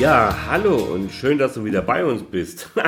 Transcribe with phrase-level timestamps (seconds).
[0.00, 2.68] Ja, hallo und schön, dass du wieder bei uns bist.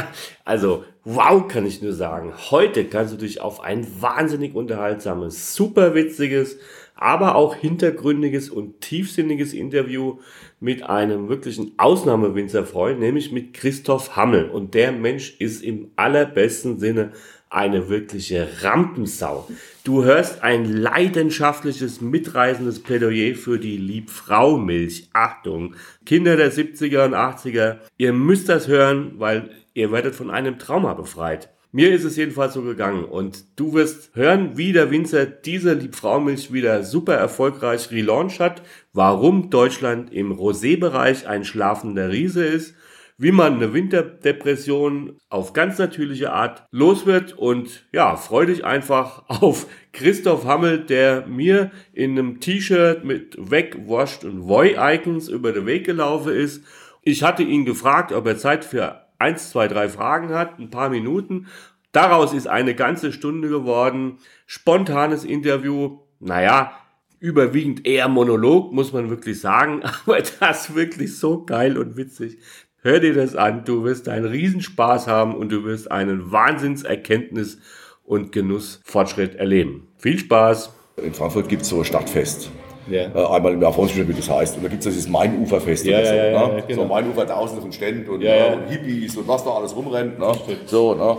[0.45, 2.33] Also, wow, kann ich nur sagen.
[2.51, 6.59] Heute kannst du dich auf ein wahnsinnig unterhaltsames, super witziges,
[6.97, 10.19] aber auch hintergründiges und tiefsinniges Interview
[10.61, 14.51] mit einem wirklichen Ausnahmewinzer freuen, nämlich mit Christoph Hammel.
[14.51, 17.13] Und der Mensch ist im allerbesten Sinne
[17.49, 19.49] eine wirkliche Rampensau.
[19.85, 25.09] Du hörst ein leidenschaftliches, mitreißendes Plädoyer für die Liebfrau-Milch.
[25.13, 25.75] Achtung,
[26.05, 30.95] Kinder der 70er und 80er, ihr müsst das hören, weil ihr werdet von einem Trauma
[30.95, 31.51] befreit.
[31.73, 36.53] Mir ist es jedenfalls so gegangen und du wirst hören, wie der Winzer diese Liebfraumilch
[36.53, 38.63] wieder super erfolgreich relauncht hat,
[38.95, 42.75] warum Deutschland im Rosé-Bereich ein schlafender Riese ist,
[43.19, 49.25] wie man eine Winterdepression auf ganz natürliche Art los wird und ja, freu dich einfach
[49.29, 55.67] auf Christoph Hammel, der mir in einem T-Shirt mit Weg, Washed und Voy-Icons über den
[55.67, 56.65] Weg gelaufen ist.
[57.03, 60.91] Ich hatte ihn gefragt, ob er Zeit für eins, zwei, drei Fragen hat, ein paar
[60.91, 61.47] Minuten.
[61.93, 64.19] Daraus ist eine ganze Stunde geworden.
[64.47, 66.01] Spontanes Interview.
[66.19, 66.73] Naja,
[67.21, 69.83] überwiegend eher Monolog, muss man wirklich sagen.
[70.05, 72.39] Aber das wirklich so geil und witzig.
[72.87, 73.65] Hör dir das an.
[73.65, 77.59] Du wirst einen Riesenspaß haben und du wirst einen Wahnsinnserkenntnis
[78.05, 79.89] und Genussfortschritt erleben.
[79.99, 80.73] Viel Spaß!
[81.03, 82.49] In Frankfurt gibt es so ein Stadtfest.
[82.89, 83.09] Ja.
[83.13, 84.59] Äh, einmal im Jahr, wie das heißt.
[84.59, 86.15] Und da gibt es dieses Mainuferfest Ja, oder so.
[86.15, 86.55] ja, ja, ne?
[86.59, 86.83] ja, genau.
[86.83, 88.39] So Mainufer, tausende von Ständen und, Ja, ne?
[88.39, 88.53] ja.
[88.53, 90.21] und Hippies und was da alles rumrennt.
[90.21, 90.33] Ne?
[90.67, 91.17] So, ne?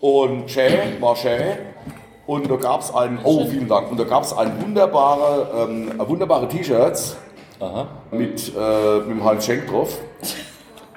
[0.00, 1.40] Und schön, war schön.
[2.26, 5.92] Und da gab es ein, oh vielen Dank, und da gab es ein wunderbare, ähm,
[5.96, 7.16] wunderbare T-Shirts
[8.10, 9.96] mit, äh, mit dem Heinz Schenk drauf.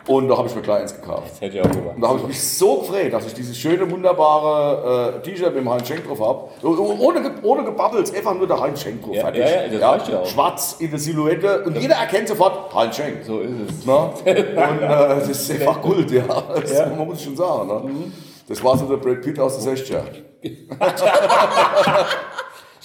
[0.07, 1.31] Und da habe ich mir gleich eins gekauft.
[1.31, 1.95] Das hätte ich auch gemacht.
[1.95, 5.57] Und da habe ich mich so gefreut, dass ich dieses schöne, wunderbare äh, T-Shirt mit
[5.63, 6.67] dem Heinz Schenk drauf habe.
[6.67, 9.13] Ohne, ge- ohne Gebabbels, einfach nur der Heinz Schenk drauf.
[9.15, 9.41] Ja, fertig.
[9.41, 10.25] ja, ja, das reicht ja auch.
[10.25, 13.17] Schwarz in der Silhouette und jeder erkennt sofort Heinz Schenk.
[13.25, 13.85] So ist es.
[13.85, 13.93] Ne?
[13.95, 16.23] Und äh, das ist einfach Kult, ja.
[16.55, 16.85] Das Ja.
[16.85, 16.97] Mhm.
[16.99, 17.67] Man muss schon sagen.
[17.67, 18.11] Ne?
[18.47, 20.01] Das war so der Brad Pitt aus der 60er.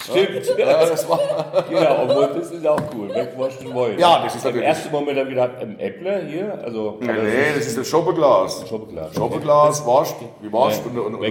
[0.03, 0.57] Stimmt.
[0.57, 1.19] Ja, das war,
[1.69, 3.09] Genau, obwohl das ist auch cool.
[3.13, 3.97] Wegwaschen wollen.
[3.97, 6.97] Ja, das ist Im natürlich- ersten Moment habe ich gedacht, ein Äppler hier, also.
[6.99, 8.65] nee, nee, das ist das Schoppeglas.
[8.67, 9.15] Schoppeglas.
[9.15, 11.21] Schoppeglas, wascht, wie wascht und, und, und.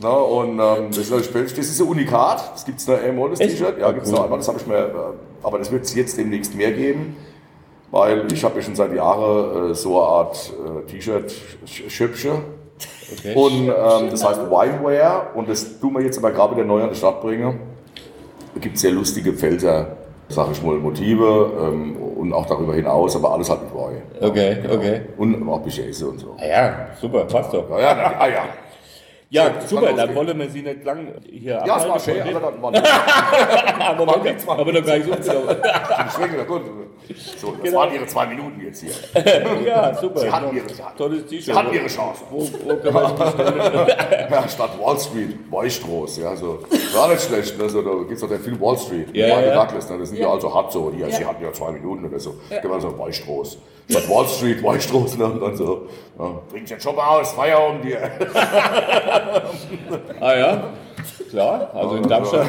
[0.00, 3.30] Na, und ähm, das, ist natürlich, das ist ein Unikat, das gibt es noch einmal,
[3.30, 3.38] das?
[3.40, 3.78] T-Shirt.
[3.78, 4.90] Ja, gibt es noch einmal, das habe ich mir, äh,
[5.42, 7.16] aber das wird es jetzt demnächst mehr geben,
[7.90, 10.52] weil ich habe ja schon seit Jahren äh, so eine Art
[10.86, 12.42] äh, T-Shirt-Schöpfche.
[13.10, 13.34] Okay.
[13.34, 16.90] Und ähm, das heißt Wineware und das tun wir jetzt aber gerade wieder neu an
[16.90, 17.60] die Stadt bringen.
[18.54, 19.96] Da gibt es sehr lustige Pfälzer,
[20.28, 24.02] sag ich mal, Motive ähm, und auch darüber hinaus, aber alles halt mit Wein.
[24.20, 25.00] Okay, okay.
[25.16, 26.36] Und auch Bichäse und so.
[26.38, 27.68] Ah ja, super, passt doch.
[27.70, 28.44] Ja, ja, na, ah, ja.
[29.32, 32.20] Ja, das super, kann dann wollen wir sie nicht lang hier Ja, es war schön,
[32.20, 32.74] aber dann war
[33.98, 36.44] aber, nichts, war aber gar nicht so genau.
[36.44, 36.62] Gut.
[37.38, 37.78] So, das Genau.
[37.78, 38.92] waren ihre zwei Minuten jetzt hier.
[39.66, 40.20] Ja, super.
[40.20, 41.44] Sie hatten ihre, hatten, Tolles T-Shirt.
[41.44, 42.24] sie hatten ihre Chance.
[42.28, 43.16] Wo, wo kann man?
[44.30, 46.58] Ja, statt Wall Street, Weißstroß, ja, so.
[46.94, 47.70] War nicht schlecht, ne?
[47.70, 49.64] so, da gibt es doch den Film Wall Street, Ja, ja.
[49.64, 49.98] Douglas, ne?
[49.98, 52.68] das sind ja, also hart so, die, sie hatten ja zwei Minuten oder so, ja.
[52.68, 53.58] man so Weißstroß.
[53.92, 55.24] Statt Wall Street, Weißstroß, ne?
[55.26, 55.86] und dann so,
[56.18, 57.98] ja, bring den Job aus, Feierabend dir.
[60.20, 60.64] Ah ja,
[61.30, 61.70] klar.
[61.74, 62.46] Also in Darmstadt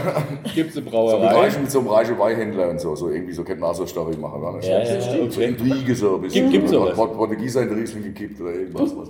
[0.53, 1.27] gibt es eine Brauerei.
[1.27, 3.85] reichen, mit so einem reichen Weinhändler und so, so irgendwie so kennt man auch so
[3.85, 5.45] Story machen, war nicht Ja, ja, ja, So okay.
[5.45, 6.43] Intrige so ein bisschen.
[6.51, 6.95] Gibt- gibt's sowas?
[6.95, 8.95] Port- Portugieser in Riesling gekippt oder irgendwas.
[8.95, 9.09] Was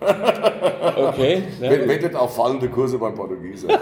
[0.98, 1.42] Okay.
[1.60, 3.68] Ja, Wettet auf fallende Kurse beim Portugieser.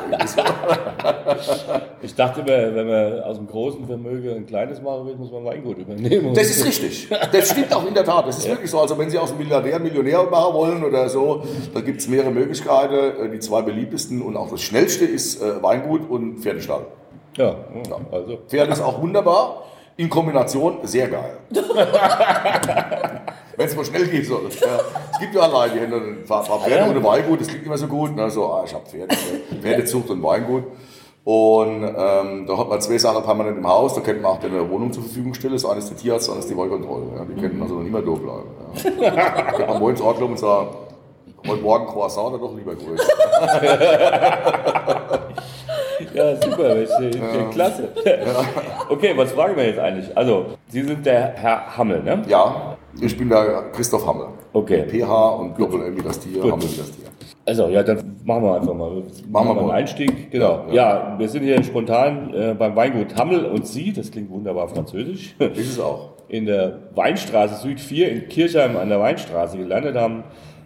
[2.03, 5.45] Ich dachte immer, wenn man aus dem großen Vermögen ein kleines machen will, muss man
[5.45, 6.35] Weingut übernehmen.
[6.35, 7.09] Das ist richtig.
[7.33, 8.27] Das stimmt auch in der Tat.
[8.29, 8.79] Das ist wirklich so.
[8.81, 11.43] Also wenn Sie aus einem Milliardär Millionär machen wollen oder so,
[11.75, 13.27] da gibt es mehrere Möglichkeiten.
[13.27, 16.87] Äh, Die zwei beliebtesten und auch das schnellste ist äh, Weingut und Pferdestall.
[17.37, 17.57] Ja,
[18.13, 18.39] also.
[18.49, 19.65] Pferd ist auch wunderbar.
[19.99, 21.39] In Kombination sehr geil.
[23.57, 24.27] Wenn es mal schnell geht.
[24.27, 24.41] So.
[24.61, 24.81] Ja,
[25.13, 27.79] es gibt ja allein die Hände, ein paar, paar Pferde ohne Weingut, das klingt immer
[27.79, 28.15] so gut.
[28.15, 28.31] Ne?
[28.31, 29.15] So, ah, ich habe Pferde,
[29.61, 30.65] Pferdezucht und Weingut.
[31.25, 34.71] Und ähm, da hat man zwei Sachen permanent im Haus, da könnte man auch eine
[34.71, 35.55] Wohnung zur Verfügung stellen.
[35.55, 37.07] Das eine ist der Tierarzt, das andere ist die Wollkontrolle.
[37.17, 37.25] Ja?
[37.25, 38.45] Die könnten also nicht mehr da bleiben.
[39.01, 39.11] Ja?
[39.11, 40.69] Da könnte man morgens anklopfen und sagen,
[41.49, 43.13] heute Morgen Croissant oder doch lieber größer.
[46.15, 47.45] Ja, super, ja.
[47.51, 47.89] klasse.
[48.89, 50.17] Okay, was fragen wir jetzt eigentlich?
[50.17, 52.23] Also, Sie sind der Herr Hammel, ne?
[52.27, 54.29] Ja, Ich bin der Christoph Hammel.
[54.53, 54.85] Okay.
[54.89, 56.53] PH und Doppel-M wie das Tier, Gut.
[56.53, 57.07] Hammel wie das Tier.
[57.45, 59.03] Also, ja, dann machen wir einfach mal.
[59.29, 59.75] Machen wir einen mal.
[59.75, 60.31] Einstieg.
[60.31, 60.65] Genau.
[60.71, 60.75] Ja,
[61.13, 65.37] Ja, wir sind hier spontan äh, beim Weingut Hammel und Sie, das klingt wunderbar französisch,
[65.39, 66.15] Ist es auch.
[66.29, 70.25] in der Weinstraße Süd 4 in Kirchheim an der Weinstraße gelandet, haben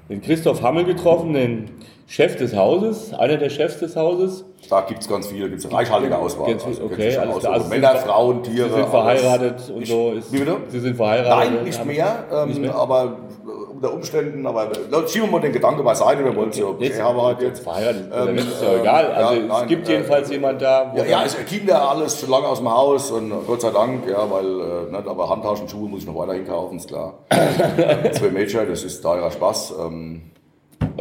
[0.08, 1.70] den Christoph Hammel getroffen, den
[2.11, 4.45] Chef des Hauses, einer der Chefs des Hauses.
[4.69, 6.49] Da gibt es ganz viele, gibt es eine reichhaltige Auswahl.
[6.51, 7.53] Ganz Also, okay, alles klar.
[7.53, 8.67] Also Sie Männer, Frauen, Tiere.
[8.69, 8.91] Sie sind alles.
[8.91, 10.11] verheiratet und Ich- so.
[10.11, 10.57] Ist, Wie bitte?
[10.67, 11.53] Sie sind verheiratet.
[11.55, 12.75] Nein, nicht mehr, ähm, Nicht mehr?
[12.75, 13.05] aber
[13.47, 16.67] äh, unter Umständen, aber äh, schieben wir mal den Gedanke beiseite, wir wollen es ja
[16.81, 17.62] Ehearbeit jetzt.
[17.62, 19.07] verheiratet, Ähm, dann ist es ja ähm, egal.
[19.12, 22.21] Also ja, es nein, gibt äh, jedenfalls jemand da, wo Ja, ja, es Kinder, alles
[22.21, 25.69] schon lange aus dem Haus und Gott sei Dank, ja, weil, äh, nicht, aber Handtaschen,
[25.69, 27.21] Schuhe muss ich noch weiterhin kaufen, ist klar.
[28.12, 29.75] Zwei Mädchen, das ist teurer Spaß.
[29.81, 30.23] Ähm,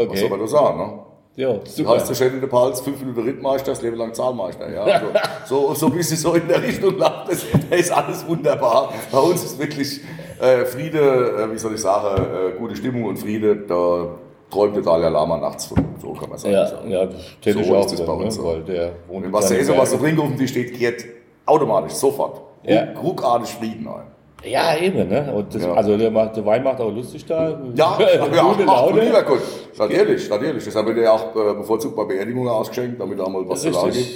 [0.07, 0.29] Was soll okay.
[0.29, 0.99] man da sagen, ne?
[1.35, 1.91] Ja, Du super.
[1.91, 4.69] heißt der der Pals, fünf Minuten Rittmeister, das Leben lang Zahlmeister.
[4.73, 4.83] Ja?
[4.83, 5.05] Also,
[5.45, 8.91] so, so ein bisschen so in der Richtung läuft das, da ist alles wunderbar.
[9.11, 10.01] Bei uns ist wirklich
[10.41, 10.99] äh, Friede,
[11.47, 13.55] äh, wie soll ich sagen, äh, gute Stimmung und Friede.
[13.55, 14.07] Da
[14.49, 15.77] träumt der Dalai Lama nachts von.
[16.01, 16.53] So kann man sagen.
[16.53, 18.43] Ja, ja, das täte ich So auch ist wieder, bei uns ne?
[18.43, 18.59] so.
[18.59, 21.05] der in was zu essen, was zu trinken auf dem Tisch steht, kehrt
[21.45, 22.41] automatisch, sofort.
[22.63, 22.83] Ja.
[22.95, 24.07] Ruck- Ruckartig Frieden ein.
[24.43, 25.33] Ja, eben, ne?
[25.33, 25.73] Und das, Ja.
[25.73, 27.59] Also der, macht, der Wein macht auch lustig da.
[27.75, 29.01] Ja, ja, Gute ach, Laune.
[29.03, 29.41] lieber Gott.
[29.77, 30.63] Natürlich, natürlich.
[30.63, 33.73] Deshalb wird er ja auch äh, bevorzugt bei Beerdigungen ausgeschenkt, damit da mal was zu
[33.73, 34.07] sagen gibt.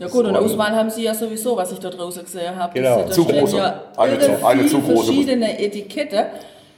[0.00, 2.72] Ja gut, und Auswahl haben Sie ja sowieso, was ich da draußen gesehen habe.
[2.74, 3.02] Genau.
[3.02, 3.56] Das, Zu große.
[3.56, 5.04] Ja Eine zu- eine zu große.
[5.04, 6.26] verschiedene Etikette.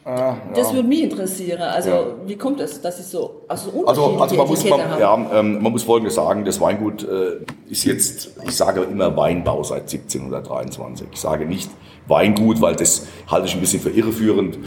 [0.05, 1.61] Das würde mich interessieren.
[1.61, 2.05] Also Ja.
[2.26, 5.00] wie kommt es, dass Sie so also Also, also man, muss, man, haben?
[5.00, 9.62] ja, ähm, man muss Folgendes sagen, das Weingut äh, ist jetzt, ich sage immer Weinbau
[9.62, 11.06] seit 1723.
[11.12, 11.70] Ich sage nicht
[12.08, 14.58] Weingut, weil das halte ich ein bisschen für irreführend.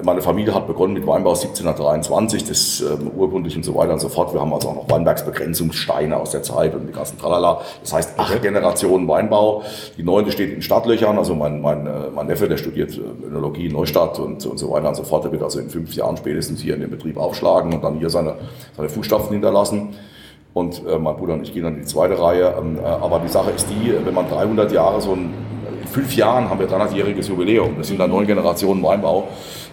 [0.00, 4.00] Äh, Meine Familie hat begonnen mit Weinbau 1723, das ähm, urkundlich und so weiter und
[4.00, 4.32] so fort.
[4.32, 7.60] Wir haben also auch noch Weinbergsbegrenzungssteine aus der Zeit und die ganzen Tralala.
[7.82, 9.62] Das heißt, acht Generationen Weinbau.
[9.96, 11.18] Die neunte steht in Stadtlöchern.
[11.18, 14.70] Also mein, mein, äh, mein Neffe, der studiert äh, Önologie in Neustadt und, und so
[14.70, 15.24] weiter und so fort.
[15.24, 18.10] Der wird also in fünf Jahren spätestens hier in den Betrieb aufschlagen und dann hier
[18.10, 18.34] seine,
[18.76, 19.94] seine Fußstapfen hinterlassen.
[20.52, 22.54] Und äh, mein Bruder und ich gehen dann in die zweite Reihe.
[22.58, 25.32] Ähm, äh, aber die Sache ist die, wenn man 300 Jahre so ein,
[25.80, 27.76] in fünf Jahren haben wir 300-jähriges Jubiläum.
[27.78, 29.28] Das sind dann neun Generationen Weinbau.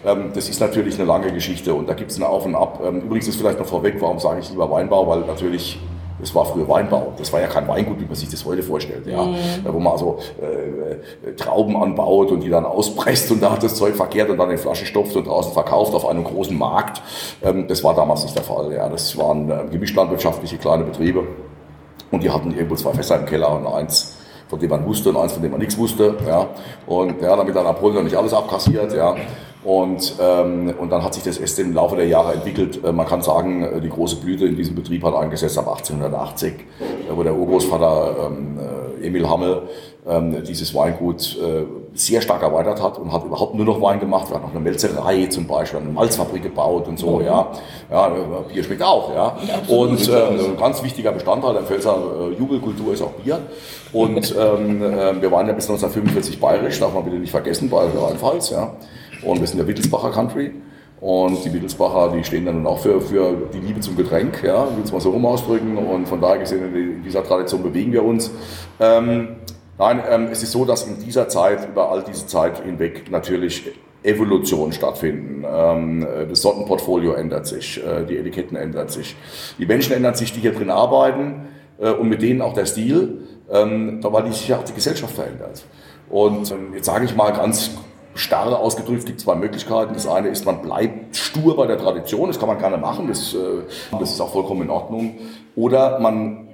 [0.05, 2.81] Ähm, das ist natürlich eine lange Geschichte und da gibt es ein Auf und Ab.
[2.85, 5.07] Ähm, übrigens ist vielleicht noch vorweg, warum sage ich lieber Weinbau?
[5.07, 5.79] Weil natürlich
[6.19, 7.13] das war früher Weinbau.
[7.17, 9.05] Das war ja kein Weingut, wie man sich das heute vorstellt.
[9.05, 9.27] Ja.
[9.63, 13.75] Da, Wo man also äh, Trauben anbaut und die dann auspresst und da hat das
[13.75, 17.01] Zeug verkehrt und dann in Flaschen stopft und draußen verkauft auf einem großen Markt.
[17.43, 18.73] Ähm, das war damals nicht der Fall.
[18.73, 18.89] Ja.
[18.89, 21.23] Das waren äh, gemischtlandwirtschaftliche kleine Betriebe.
[22.09, 24.16] Und die hatten irgendwo zwei Fässer im Keller und eins,
[24.47, 26.15] von dem man wusste und eins, von dem man nichts wusste.
[26.25, 26.47] Ja.
[26.85, 28.93] Und ja, damit dann Apollon nicht alles abkassiert.
[28.93, 29.15] Ja.
[29.67, 32.79] Und, ähm, und dann hat sich das erst im Laufe der Jahre entwickelt.
[32.85, 36.53] Äh, Man kann sagen, äh, die große Blüte in diesem Betrieb hat eingesetzt ab 1880,
[36.53, 36.63] äh,
[37.13, 38.57] wo der Urgroßvater ähm,
[39.01, 39.63] äh, Emil Hammel
[40.07, 44.29] ähm, dieses Weingut äh, sehr stark erweitert hat und hat überhaupt nur noch Wein gemacht.
[44.29, 47.19] Wir hatten noch eine Melzerei zum Beispiel, eine Malzfabrik gebaut und so.
[47.19, 47.51] Ja,
[47.91, 48.07] ja
[48.47, 49.13] Bier schmeckt auch.
[49.13, 49.35] Ja.
[49.67, 53.39] Und äh, ein ganz wichtiger Bestandteil der Pfälzer äh, Jubelkultur ist auch Bier.
[53.91, 58.01] Und ähm, äh, wir waren ja bis 1945 bayerisch, darf man bitte nicht vergessen, bayerische
[58.01, 58.51] Rheinpfalz.
[58.51, 58.71] Ja.
[59.27, 60.51] Und wir sind der Wittelsbacher Country.
[61.01, 64.63] Und die Wittelsbacher, die stehen dann nun auch für, für die Liebe zum Getränk, ja,
[64.75, 65.77] will es mal so rum ausdrücken.
[65.77, 68.31] Und von daher gesehen, in dieser Tradition bewegen wir uns.
[68.79, 69.35] Ähm,
[69.77, 73.69] nein, ähm, es ist so, dass in dieser Zeit, über all diese Zeit hinweg, natürlich
[74.01, 75.45] Evolutionen stattfinden.
[75.47, 79.15] Ähm, das Sortenportfolio ändert sich, äh, die Etiketten ändern sich.
[79.59, 81.47] Die Menschen ändern sich, die hier drin arbeiten
[81.79, 85.63] äh, und mit denen auch der Stil, ähm, weil sich ja auch die Gesellschaft verändert.
[86.09, 87.71] Und ähm, jetzt sage ich mal ganz
[88.17, 89.93] starr ausgedrückt, gibt zwei Möglichkeiten.
[89.93, 93.33] Das eine ist, man bleibt stur bei der Tradition, das kann man gerne machen, das,
[93.33, 93.37] äh,
[93.99, 95.15] das ist auch vollkommen in Ordnung.
[95.55, 96.47] Oder man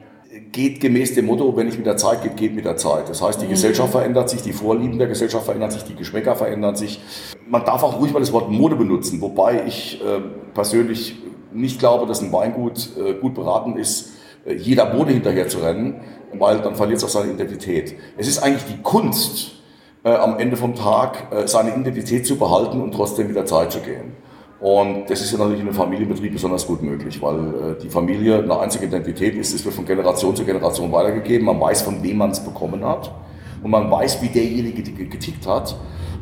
[0.51, 3.10] geht gemäß dem Motto, wenn nicht mit der Zeit geht, geht mit der Zeit.
[3.10, 6.75] Das heißt, die Gesellschaft verändert sich, die Vorlieben der Gesellschaft verändern sich, die Geschmäcker verändern
[6.75, 7.00] sich.
[7.48, 10.22] Man darf auch ruhig mal das Wort Mode benutzen, wobei ich äh,
[10.53, 11.15] persönlich
[11.51, 14.12] nicht glaube, dass ein Weingut äh, gut beraten ist,
[14.46, 16.01] äh, jeder Mode hinterher zu rennen,
[16.34, 17.96] weil dann verliert es auch seine Identität.
[18.17, 19.52] Es ist eigentlich die Kunst,
[20.03, 23.72] äh, am Ende vom Tag äh, seine Identität zu behalten und trotzdem mit der Zeit
[23.72, 24.13] zu gehen.
[24.60, 28.39] Und das ist ja natürlich in einem Familienbetrieb besonders gut möglich, weil äh, die Familie
[28.39, 32.17] eine einzige Identität ist, es wird von Generation zu Generation weitergegeben, man weiß, von wem
[32.17, 33.12] man es bekommen hat
[33.62, 35.75] und man weiß, wie derjenige ge- getickt hat.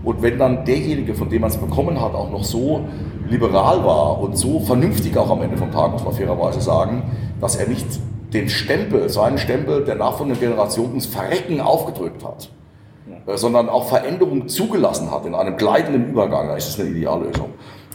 [0.03, 2.81] Und wenn dann derjenige, von dem man es bekommen hat, auch noch so
[3.29, 7.03] liberal war und so vernünftig auch am Ende vom Tag, muss man fairerweise sagen,
[7.39, 7.85] dass er nicht
[8.33, 12.49] den Stempel, seinen Stempel der nachfolgenden Generation ins Verrecken aufgedrückt hat,
[13.35, 17.49] sondern auch Veränderungen zugelassen hat in einem gleitenden Übergang, dann ist es eine Ideallösung.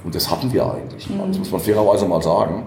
[0.05, 1.09] Und das hatten wir eigentlich.
[1.09, 2.67] Das muss man fairerweise mal sagen.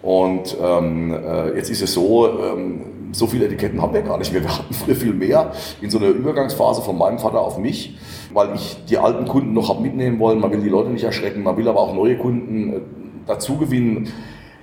[0.00, 4.32] Und ähm, äh, jetzt ist es so, ähm, so viele Etiketten haben wir gar nicht
[4.32, 4.42] mehr.
[4.42, 7.98] Wir hatten früher viel mehr in so einer Übergangsphase von meinem Vater auf mich,
[8.32, 10.40] weil ich die alten Kunden noch habe mitnehmen wollen.
[10.40, 12.80] Man will die Leute nicht erschrecken, man will aber auch neue Kunden äh,
[13.26, 14.08] dazu gewinnen.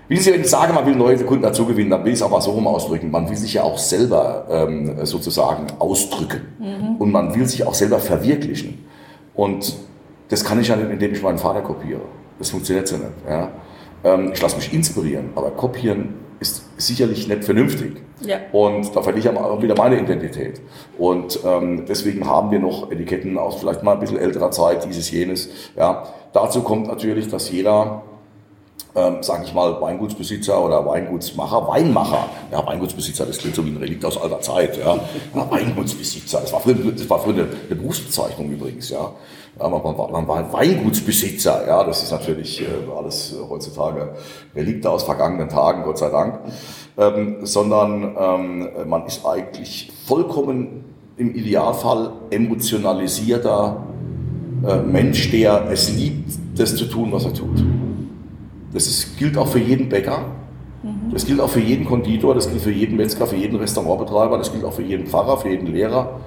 [0.07, 2.24] Wie Sie, wenn ich sage, man will neue Kunden dazu gewinnen, dann will ich es
[2.24, 3.09] aber so rum ausdrücken.
[3.09, 6.41] Man will sich ja auch selber ähm, sozusagen ausdrücken.
[6.59, 6.95] Mhm.
[6.97, 8.85] Und man will sich auch selber verwirklichen.
[9.33, 9.75] Und
[10.29, 12.01] das kann ich ja nicht, indem ich meinen Vater kopiere.
[12.38, 13.09] Das funktioniert so nicht.
[13.27, 13.50] Ja?
[14.03, 18.01] Ähm, ich lasse mich inspirieren, aber kopieren ist sicherlich nicht vernünftig.
[18.21, 18.38] Ja.
[18.51, 20.62] Und da verliere ich auch wieder meine Identität.
[20.97, 25.09] Und ähm, deswegen haben wir noch Etiketten aus vielleicht mal ein bisschen älterer Zeit, dieses,
[25.12, 25.50] jenes.
[25.75, 26.03] Ja.
[26.33, 28.03] Dazu kommt natürlich, dass jeder
[28.95, 32.29] ähm, sage ich mal, Weingutsbesitzer oder Weingutsmacher, Weinmacher.
[32.51, 34.77] Ja, Weingutsbesitzer, das klingt so wie ein Relikt aus alter Zeit.
[34.77, 34.95] Ja,
[35.35, 38.89] ja Weingutsbesitzer, das war früher, das war früher eine, eine Berufsbezeichnung übrigens.
[38.89, 39.11] Ja,
[39.59, 41.67] ja man, man, man war ein Weingutsbesitzer.
[41.67, 42.65] Ja, das ist natürlich äh,
[42.97, 44.15] alles heutzutage
[44.55, 46.39] Relikte aus vergangenen Tagen, Gott sei Dank.
[46.97, 50.85] Ähm, sondern ähm, man ist eigentlich vollkommen
[51.17, 53.83] im Idealfall emotionalisierter
[54.65, 57.63] äh, Mensch, der es liebt, das zu tun, was er tut.
[58.75, 60.25] Das ist, gilt auch für jeden Bäcker.
[60.84, 61.12] Mhm.
[61.13, 64.51] Das gilt auch für jeden Konditor, das gilt für jeden Metzger, für jeden Restaurantbetreiber, das
[64.51, 66.20] gilt auch für jeden Pfarrer, für jeden Lehrer.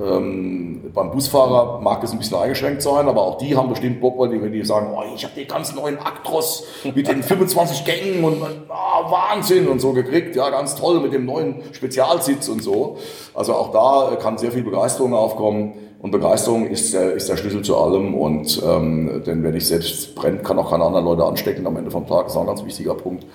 [0.00, 4.18] Ähm, beim Busfahrer mag das ein bisschen eingeschränkt sein, aber auch die haben bestimmt Bock,
[4.18, 7.84] weil die, wenn die sagen, oh, ich habe den ganz neuen Actros mit den 25
[7.84, 12.62] Gängen und oh, Wahnsinn und so gekriegt, ja, ganz toll mit dem neuen Spezialsitz und
[12.62, 12.96] so.
[13.34, 15.74] Also auch da kann sehr viel Begeisterung aufkommen.
[16.02, 18.14] Und Begeisterung ist der, ist der Schlüssel zu allem.
[18.14, 21.90] Und ähm, denn wenn ich selbst brennt, kann auch keine anderen Leute anstecken am Ende
[21.90, 22.24] vom Tag.
[22.24, 23.26] Das ist auch ein ganz wichtiger Punkt.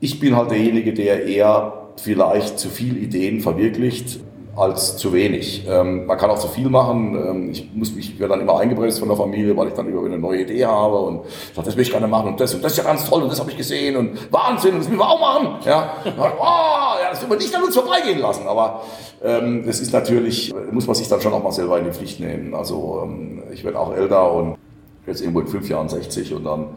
[0.00, 4.20] Ich bin halt derjenige, der eher vielleicht zu viel Ideen verwirklicht
[4.56, 5.66] als zu wenig.
[5.68, 7.14] Ähm, man kann auch zu viel machen.
[7.14, 10.04] Ähm, ich muss mich werde dann immer eingepresst von der Familie, weil ich dann über
[10.04, 11.22] eine neue Idee habe und
[11.54, 13.30] sage, das will ich gerne machen und das und das ist ja ganz toll und
[13.30, 15.56] das habe ich gesehen und Wahnsinn und das müssen wir auch machen.
[15.64, 18.46] Ja, oh, ja das will man nicht an uns vorbeigehen lassen.
[18.46, 18.82] Aber
[19.22, 22.20] ähm, das ist natürlich, muss man sich dann schon auch mal selber in die Pflicht
[22.20, 22.54] nehmen.
[22.54, 24.56] Also ähm, ich werde auch älter und
[25.06, 26.68] jetzt irgendwo in fünf Jahren 60 und dann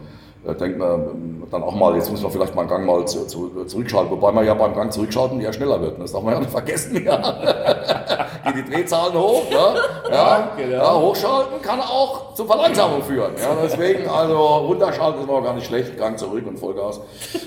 [0.47, 3.27] da denkt man dann auch mal, jetzt muss man vielleicht mal einen Gang mal zu,
[3.27, 5.99] zu, zurückschalten, wobei man ja beim Gang zurückschalten ja schneller wird.
[5.99, 7.03] Das darf man ja nicht vergessen.
[7.03, 7.17] Ja.
[8.45, 9.43] Gehen die Drehzahlen hoch.
[9.51, 9.75] Ja.
[10.09, 10.73] Ja, genau.
[10.73, 13.33] ja, hochschalten kann auch zur Verlangsamung führen.
[13.37, 17.01] Ja, deswegen, also runterschalten ist noch gar nicht schlecht, Gang zurück und Vollgas.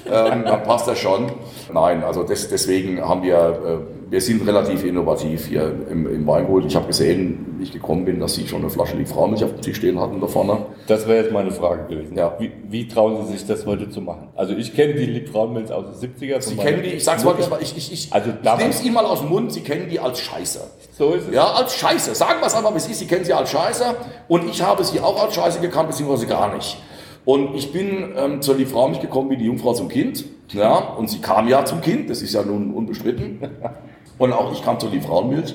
[0.05, 1.33] Ähm, dann passt das schon.
[1.73, 6.65] Nein, also des, deswegen haben wir, äh, wir sind relativ innovativ hier im, im Weingut.
[6.67, 9.61] Ich habe gesehen, wie ich gekommen bin, dass Sie schon eine Flasche Liebfraumilch auf dem
[9.61, 10.67] Tisch stehen hatten da vorne.
[10.89, 12.17] Das wäre jetzt meine Frage gewesen.
[12.17, 12.35] Ja.
[12.41, 14.29] Wie, wie trauen Sie sich das heute zu machen?
[14.35, 16.41] Also ich kenne die Liebfraumilch aus den 70er.
[16.41, 19.07] Sie kennen die, ich sag's mal, ich, ich, ich, also ich nehme es Ihnen mal
[19.07, 20.61] aus dem Mund, Sie kennen die als Scheiße.
[20.99, 21.35] So ist es.
[21.35, 22.15] Ja, als Scheiße.
[22.17, 22.99] Sagen wir es einfach, wie es ist.
[22.99, 23.95] Sie kennen sie als Scheiße
[24.27, 26.79] und ich habe sie auch als Scheiße gekannt, beziehungsweise gar nicht.
[27.25, 30.25] Und ich bin ähm, zur Liebfraumilch gekommen wie die Jungfrau zum Kind.
[30.49, 33.39] Ja, und sie kam ja zum Kind, das ist ja nun unbestritten.
[34.21, 35.55] Und auch ich kam zur Liebfrauenmilch.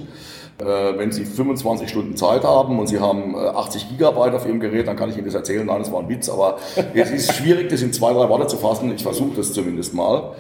[0.57, 4.59] Äh, wenn Sie 25 Stunden Zeit haben und Sie haben 80 äh, Gigabyte auf Ihrem
[4.59, 5.67] Gerät, dann kann ich Ihnen das erzählen.
[5.67, 6.57] Nein, das war ein Witz, aber
[6.95, 8.91] es ist schwierig, das in zwei, drei Worte zu fassen.
[8.95, 10.31] Ich versuche das zumindest mal.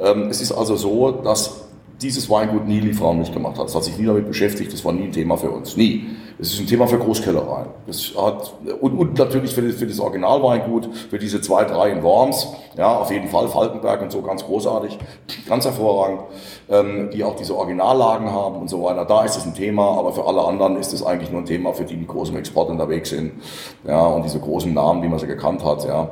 [0.00, 1.66] Ähm, es ist also so, dass
[2.00, 3.68] dieses Weingut nie Liebfrauen gemacht hat.
[3.68, 5.76] Es hat sich nie damit beschäftigt, das war nie ein Thema für uns.
[5.76, 6.06] Nie.
[6.38, 7.68] Es ist ein Thema für Großkellereien.
[7.86, 12.02] Das hat, und, und natürlich für das, für das Originalweingut, für diese zwei, drei in
[12.02, 14.98] Worms, ja, auf jeden Fall, Falkenberg und so, ganz großartig,
[15.48, 16.20] ganz hervorragend,
[16.68, 19.06] ähm, die auch diese Originallagen haben und so weiter.
[19.06, 21.72] Da ist es ein Thema, aber für alle anderen ist es eigentlich nur ein Thema,
[21.72, 23.32] für die, die großen Export unterwegs sind,
[23.86, 26.10] ja, und diese großen Namen, wie man sie gekannt hat, ja,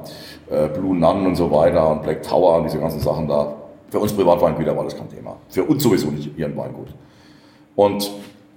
[0.50, 3.54] äh, Blue Nun und so weiter und Black Tower und diese ganzen Sachen da,
[3.90, 5.37] für uns Privatweingüter war das kein Thema.
[5.49, 6.88] Für uns sowieso nicht hier ein Weingut.
[7.76, 8.11] Und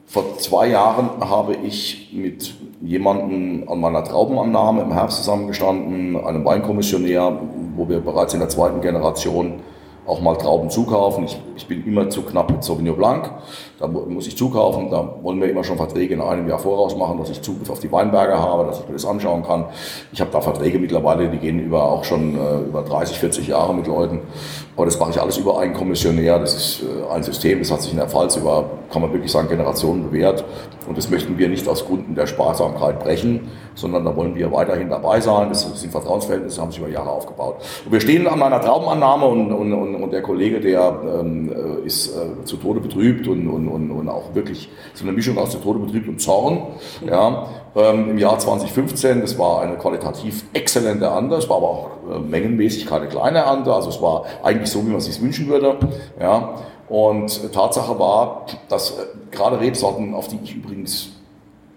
[0.10, 7.38] vor zwei Jahren habe ich mit jemandem an meiner Traubenannahme im Herbst zusammengestanden, einem Weinkommissionär,
[7.76, 9.60] wo wir bereits in der zweiten Generation
[10.06, 11.26] auch mal Trauben zukaufen.
[11.26, 13.30] Ich, ich bin immer zu knapp mit Sauvignon Blanc.
[13.80, 14.90] Da muss ich zukaufen.
[14.90, 17.80] Da wollen wir immer schon Verträge in einem Jahr voraus machen, dass ich Zugriff auf
[17.80, 19.66] die Weinberge habe, dass ich mir das anschauen kann.
[20.12, 23.76] Ich habe da Verträge mittlerweile, die gehen über auch schon äh, über 30, 40 Jahre
[23.76, 24.22] mit Leuten.
[24.76, 26.40] Aber das mache ich alles über einen Kommissionär.
[26.40, 29.32] Das ist äh, ein System, das hat sich in der Pfalz über, kann man wirklich
[29.32, 30.44] sagen, Generationen bewährt.
[30.88, 34.90] Und das möchten wir nicht aus Gründen der Sparsamkeit brechen, sondern da wollen wir weiterhin
[34.90, 35.50] dabei sein.
[35.50, 37.58] Das sind Vertrauensverhältnisse, haben sich über Jahre aufgebaut.
[37.86, 41.86] Und wir stehen an meiner Traubenannahme und, und, und, und der Kollege, der ähm, äh,
[41.86, 45.56] ist äh, zu Tode betrübt und, und, und, und auch wirklich so eine Mischung aus
[45.56, 46.68] betrübt und Zorn.
[47.06, 51.90] Ja, ähm, Im Jahr 2015, das war eine qualitativ exzellente Ernte, es war aber auch
[52.12, 55.48] äh, mengenmäßig keine kleine Ernte, also es war eigentlich so, wie man es sich wünschen
[55.48, 55.78] würde.
[56.20, 56.56] Ja,
[56.90, 61.10] und Tatsache war, dass äh, gerade Rebsorten, auf die ich übrigens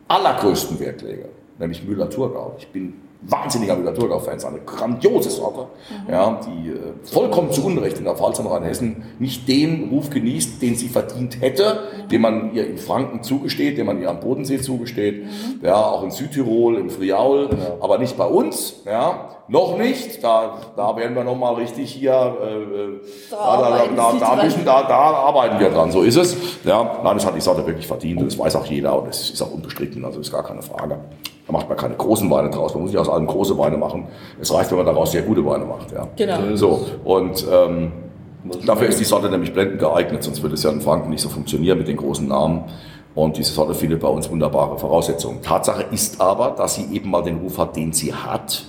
[0.09, 1.28] allergrößten Wert lege,
[1.59, 2.54] nämlich Müller-Thurgau.
[2.59, 6.12] Ich bin wahnsinniger Müller-Thurgau-Fans, eine grandiose Sorte, mhm.
[6.12, 10.62] ja, die äh, vollkommen zu Unrecht in der Pfalz und Rheinhessen nicht den Ruf genießt,
[10.62, 12.08] den sie verdient hätte, mhm.
[12.08, 15.60] den man ihr in Franken zugesteht, den man ihr am Bodensee zugesteht, mhm.
[15.62, 17.50] ja, auch in Südtirol, im Friaul,
[17.80, 22.46] aber nicht bei uns, ja, noch nicht, da, da werden wir nochmal richtig hier, äh,
[22.46, 23.00] äh
[23.30, 26.36] da, da, da, da, müssen, da, da arbeiten wir dran, so ist es.
[26.64, 29.42] Ja, nein, das hat die Sorte wirklich verdient, das weiß auch jeder und das ist
[29.42, 31.00] auch unbestritten, also ist gar keine Frage.
[31.50, 32.75] Da macht man keine großen Weine draus.
[32.75, 34.07] Man muss nicht aus allem große Weine machen.
[34.40, 35.90] Es reicht, wenn man daraus sehr gute Weine macht.
[35.90, 36.07] Ja.
[36.14, 36.54] Genau.
[36.54, 37.90] So, und ähm,
[38.64, 41.28] dafür ist die Sorte nämlich blendend geeignet, sonst würde es ja in Franken nicht so
[41.28, 42.66] funktionieren mit den großen Namen.
[43.16, 45.42] Und diese Sorte findet bei uns wunderbare Voraussetzungen.
[45.42, 48.62] Tatsache ist aber, dass sie eben mal den Ruf hat, den sie hat.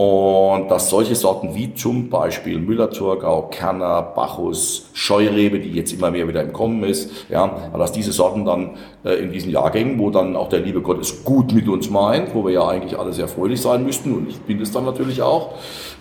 [0.00, 6.26] Und dass solche Sorten wie zum Beispiel Müller-Thurgau, Kerner, Bacchus, Scheurebe, die jetzt immer mehr
[6.26, 10.36] wieder im Kommen ist, ja, dass diese Sorten dann äh, in diesen Jahrgängen, wo dann
[10.36, 13.28] auch der liebe Gott es gut mit uns meint, wo wir ja eigentlich alle sehr
[13.28, 15.50] fröhlich sein müssten, und ich bin es dann natürlich auch,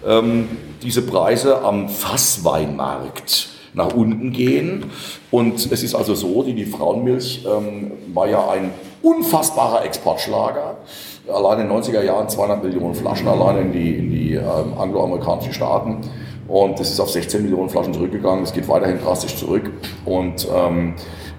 [0.08, 0.48] ähm,
[0.82, 4.86] diese Preise am Fassweinmarkt nach unten gehen.
[5.30, 10.78] Und es ist also so, die, die Frauenmilch ähm, war ja ein unfassbarer Exportschlager
[11.34, 15.54] allein in den 90er Jahren 200 Millionen Flaschen allein in die, in die ähm, angloamerikanischen
[15.54, 16.02] Staaten.
[16.48, 18.44] Und das ist auf 16 Millionen Flaschen zurückgegangen.
[18.44, 19.70] Es geht weiterhin drastisch zurück.
[20.06, 20.96] Und ähm,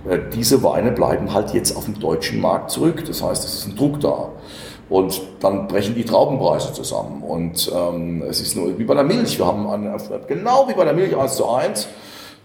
[0.08, 3.04] äh, diese Weine bleiben halt jetzt auf dem deutschen Markt zurück.
[3.06, 4.28] Das heißt, es ist ein Druck da.
[4.88, 7.22] Und dann brechen die Traubenpreise zusammen.
[7.22, 9.38] Und ähm, es ist nur wie bei der Milch.
[9.38, 9.96] Wir haben eine,
[10.28, 11.88] genau wie bei der Milch 1 zu 1.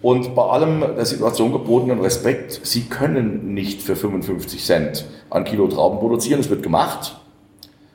[0.05, 5.67] Und bei allem der Situation gebotenen Respekt, Sie können nicht für 55 Cent ein Kilo
[5.67, 6.39] Trauben produzieren.
[6.39, 7.15] Es wird gemacht.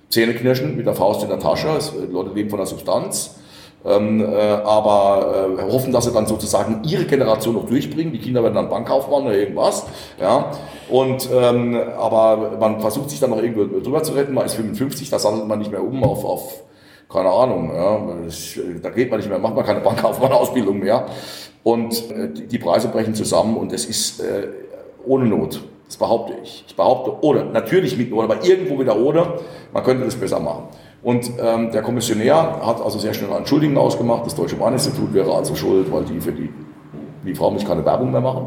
[0.09, 1.69] Zähneknirschen mit der Faust in der Tasche.
[1.69, 3.37] Es, äh, Leute leben von der Substanz.
[3.85, 8.12] Ähm, äh, aber äh, hoffen, dass sie dann sozusagen ihre Generation noch durchbringen.
[8.12, 9.87] Die Kinder werden dann Bankkaufmann oder irgendwas.
[10.21, 10.50] Ja.
[10.88, 14.35] Und, ähm, aber man versucht sich dann noch irgendwo drüber zu retten.
[14.35, 16.64] Man ist 55, da sammelt man nicht mehr um auf, auf
[17.09, 17.73] keine Ahnung.
[17.73, 18.00] Ja.
[18.25, 21.07] Das, da geht man nicht mehr, macht man keine Bankkaufmann-Ausbildung mehr.
[21.62, 24.49] Und äh, die Preise brechen zusammen und es ist äh,
[25.05, 25.61] ohne Not.
[25.87, 26.64] Das behaupte ich.
[26.69, 29.40] Ich behaupte, oder natürlich mit oder, aber irgendwo wieder oder,
[29.73, 30.69] man könnte das besser machen.
[31.02, 34.26] Und ähm, der Kommissionär hat also sehr schnell einen Schuldigen ausgemacht.
[34.26, 36.50] Das Deutsche Bahninstitut wäre also schuld, weil die für die,
[37.26, 38.46] die Frau mich keine Werbung mehr machen.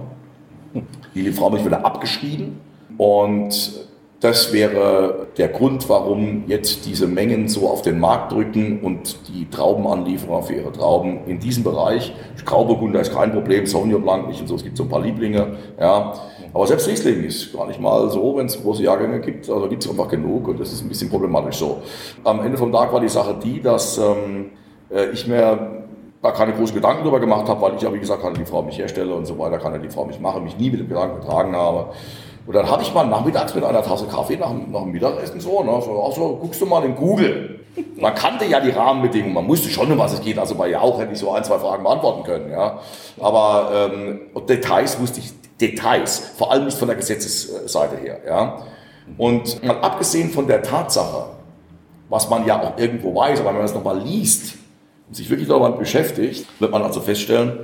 [1.14, 2.60] Die Frau mich wieder abgeschrieben.
[2.98, 3.88] Und
[4.24, 9.50] das wäre der Grund, warum jetzt diese Mengen so auf den Markt drücken und die
[9.50, 12.16] Traubenanlieferer für ihre Trauben in diesem Bereich.
[12.46, 14.56] Grauburgunder ist kein Problem, Sauvignon Blanc nicht und so.
[14.56, 16.14] Es gibt so ein paar Lieblinge, ja.
[16.54, 19.50] Aber selbst Riesling ist gar nicht mal so, wenn es große Jahrgänge gibt.
[19.50, 21.82] Also gibt es einfach genug und das ist ein bisschen problematisch so.
[22.24, 24.52] Am Ende vom Tag war die Sache die, dass ähm,
[24.90, 25.84] äh, ich mir
[26.22, 28.62] da keine großen Gedanken darüber gemacht habe, weil ich ja, wie gesagt, kann die Frau
[28.62, 30.88] mich herstelle und so weiter, kann ja die Frau mich machen, mich nie mit dem
[30.88, 31.90] Gedanken getragen habe.
[32.46, 35.64] Und dann habe ich mal nachmittags mit einer Tasse Kaffee nach, nach dem Mittagessen so,
[35.64, 37.60] ne, so, auch so, guckst du mal in Google.
[37.96, 40.38] Man kannte ja die Rahmenbedingungen, man wusste schon, um was es geht.
[40.38, 42.52] Also bei Jauch hätte ich so ein, zwei Fragen beantworten können.
[42.52, 42.80] Ja.
[43.20, 48.20] Aber ähm, Details wusste ich, Details, vor allem nicht von der Gesetzesseite her.
[48.28, 48.58] Ja.
[49.18, 51.28] Und mal abgesehen von der Tatsache,
[52.10, 54.56] was man ja auch irgendwo weiß, aber wenn man das nochmal liest
[55.08, 57.60] und sich wirklich damit beschäftigt, wird man also feststellen,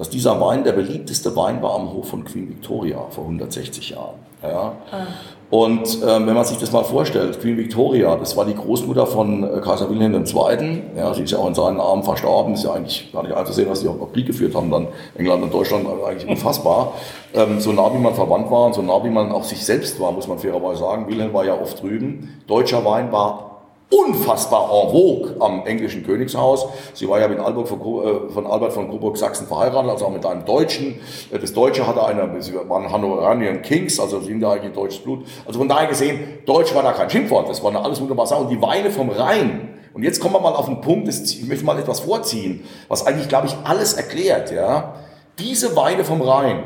[0.00, 4.14] dass dieser Wein der beliebteste Wein war am Hof von Queen Victoria vor 160 Jahren.
[4.42, 4.72] Ja.
[4.90, 5.06] Ah.
[5.50, 9.44] Und ähm, wenn man sich das mal vorstellt, Queen Victoria, das war die Großmutter von
[9.44, 10.82] äh, Kaiser Wilhelm II.
[10.96, 13.68] Ja, sie ist ja auch in seinen Armen verstorben, ist ja eigentlich gar nicht einzusehen,
[13.68, 16.94] dass sie auch noch Krieg geführt haben, dann England und Deutschland, also eigentlich unfassbar.
[17.34, 20.00] Ähm, so nah wie man verwandt war und so nah wie man auch sich selbst
[20.00, 21.08] war, muss man fairerweise sagen.
[21.08, 22.40] Wilhelm war ja oft drüben.
[22.46, 23.49] Deutscher Wein war
[23.90, 26.66] unfassbar en vogue am englischen Königshaus.
[26.94, 30.24] Sie war ja mit Albert von, äh, von, Albert von Coburg-Sachsen verheiratet, also auch mit
[30.24, 31.00] einem Deutschen.
[31.32, 35.24] Äh, das Deutsche hatte eine, sie waren Hanoverian Kings, also sind ja eigentlich deutsches Blut.
[35.44, 38.42] Also von daher gesehen, Deutsch war da kein Schimpfwort, das war alles wunderbar Sache.
[38.42, 41.64] Und die Weine vom Rhein, und jetzt kommen wir mal auf den Punkt, ich möchte
[41.64, 44.94] mal etwas vorziehen, was eigentlich, glaube ich, alles erklärt, ja.
[45.40, 46.62] Diese Weine vom Rhein,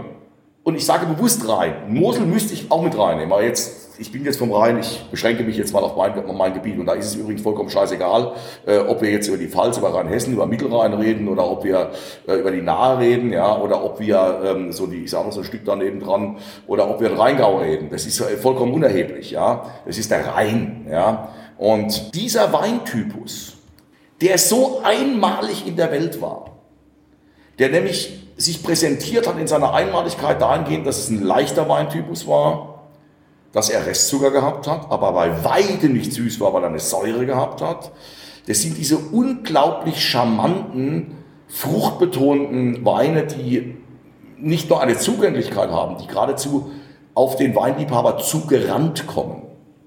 [0.62, 4.24] und ich sage bewusst Rhein, Mosel müsste ich auch mit reinnehmen, aber jetzt ich bin
[4.24, 7.06] jetzt vom Rhein, ich beschränke mich jetzt mal auf mein, mein Gebiet und da ist
[7.06, 8.32] es übrigens vollkommen scheißegal,
[8.66, 11.92] äh, ob wir jetzt über die Pfalz, über Rheinhessen, über Mittelrhein reden oder ob wir
[12.26, 15.32] äh, über die Nahe reden, ja, oder ob wir ähm, so die, ich sage mal
[15.32, 17.88] so ein Stück daneben dran, oder ob wir den Rheingau reden.
[17.90, 19.70] Das ist äh, vollkommen unerheblich, ja.
[19.86, 21.28] Das ist der Rhein, ja.
[21.56, 23.54] Und dieser Weintypus,
[24.20, 26.50] der so einmalig in der Welt war,
[27.60, 32.73] der nämlich sich präsentiert hat in seiner Einmaligkeit dahingehend, dass es ein leichter Weintypus war,
[33.54, 37.24] dass er Restzucker gehabt hat, aber bei weitem nicht süß war, weil er eine Säure
[37.24, 37.92] gehabt hat.
[38.46, 41.12] Das sind diese unglaublich charmanten,
[41.48, 43.76] fruchtbetonten Weine, die
[44.38, 46.72] nicht nur eine Zugänglichkeit haben, die geradezu
[47.14, 49.42] auf den Weinliebhaber zugerannt kommen.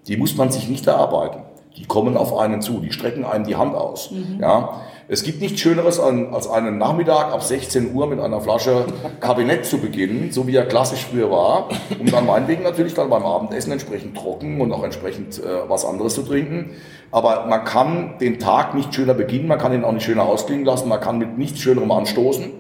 [0.08, 1.44] Die muss man sich nicht erarbeiten.
[1.78, 4.12] Die kommen auf einen zu, die strecken einem die Hand aus.
[4.40, 8.86] Ja, es gibt nichts Schöneres als einen Nachmittag ab 16 Uhr mit einer Flasche
[9.22, 13.24] Kabinett zu beginnen, so wie er klassisch früher war, um dann meinetwegen natürlich dann beim
[13.24, 16.72] Abendessen entsprechend trocken und auch entsprechend äh, was anderes zu trinken.
[17.12, 20.66] Aber man kann den Tag nicht schöner beginnen, man kann ihn auch nicht schöner ausklingen
[20.66, 22.52] lassen, man kann mit nichts Schönerem anstoßen.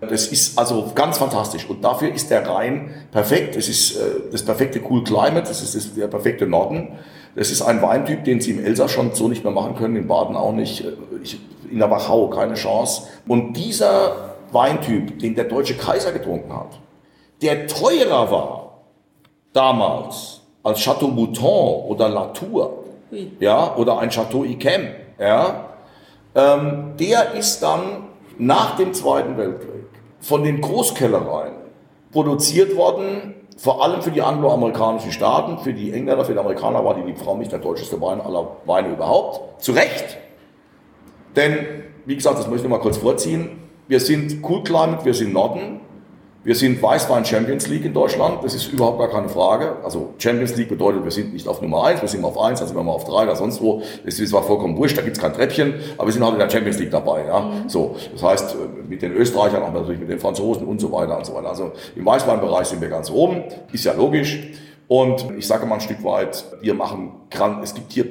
[0.00, 3.54] Das ist also ganz fantastisch und dafür ist der Rhein perfekt.
[3.54, 4.00] Es ist äh,
[4.32, 6.88] das perfekte Cool Climate, das ist das, der perfekte Norden.
[7.34, 10.06] Das ist ein Weintyp, den Sie im Elsass schon so nicht mehr machen können, in
[10.06, 10.84] Baden auch nicht,
[11.22, 11.40] ich,
[11.70, 13.04] in der Wachau keine Chance.
[13.26, 16.78] Und dieser Weintyp, den der deutsche Kaiser getrunken hat,
[17.40, 18.82] der teurer war
[19.52, 22.84] damals als Chateau Mouton oder Latour,
[23.40, 25.68] ja, oder ein Chateau Yquem, ja,
[26.34, 29.86] ähm, der ist dann nach dem Zweiten Weltkrieg
[30.20, 31.54] von den Großkellereien
[32.12, 36.94] produziert worden, vor allem für die angloamerikanischen Staaten, für die Engländer, für die Amerikaner war
[36.94, 39.62] die Liebfraumilch der deutscheste Wein aller Weine überhaupt.
[39.62, 40.18] Zu Recht.
[41.36, 43.60] Denn, wie gesagt, das möchte ich mal kurz vorziehen.
[43.88, 45.80] Wir sind Cool Climate, wir sind Norden.
[46.44, 49.76] Wir sind Weißwein Champions League in Deutschland, das ist überhaupt gar keine Frage.
[49.84, 52.74] Also Champions League bedeutet, wir sind nicht auf Nummer eins, wir sind auf eins, also
[52.74, 55.32] wenn wir auf drei oder sonst wo, das ist zwar vollkommen wurscht, da gibt's kein
[55.32, 57.26] Treppchen, aber wir sind halt in der Champions League dabei.
[57.26, 57.40] Ja?
[57.40, 57.68] Mhm.
[57.68, 58.56] So, das heißt,
[58.88, 61.48] mit den Österreichern, auch natürlich mit den Franzosen und so weiter und so weiter.
[61.48, 64.40] Also im Weißweinbereich sind wir ganz oben, ist ja logisch.
[64.88, 67.12] Und ich sage mal ein Stück weit, wir machen,
[67.62, 68.04] es gibt hier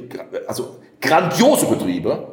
[0.48, 2.30] also grandiose Betriebe,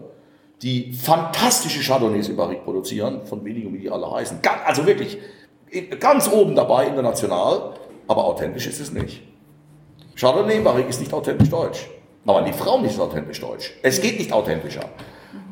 [0.62, 4.38] die fantastische Chardonnays in Barrique produzieren, von wenigen, wie die alle heißen.
[4.64, 5.18] Also wirklich,
[6.00, 7.74] ganz oben dabei international,
[8.06, 9.22] aber authentisch ist es nicht.
[10.16, 11.88] Chardonnay Barrique ist nicht authentisch deutsch.
[12.26, 13.72] Aber die Frau nicht authentisch deutsch.
[13.82, 14.84] Es geht nicht authentischer.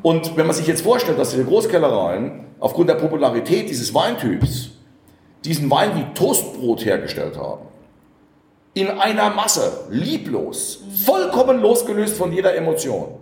[0.03, 4.71] Und wenn man sich jetzt vorstellt, dass diese Großkellereien aufgrund der Popularität dieses Weintyps
[5.45, 7.63] diesen Wein wie Toastbrot hergestellt haben,
[8.75, 13.15] in einer Masse, lieblos, vollkommen losgelöst von jeder Emotion,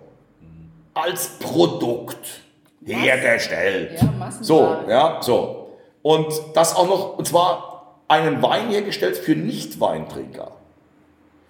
[0.95, 2.43] als Produkt
[2.85, 4.01] hergestellt.
[4.41, 5.64] So, ja, so.
[6.05, 10.51] Und das auch noch, und zwar einen Wein hergestellt für Nicht-Weintrinker.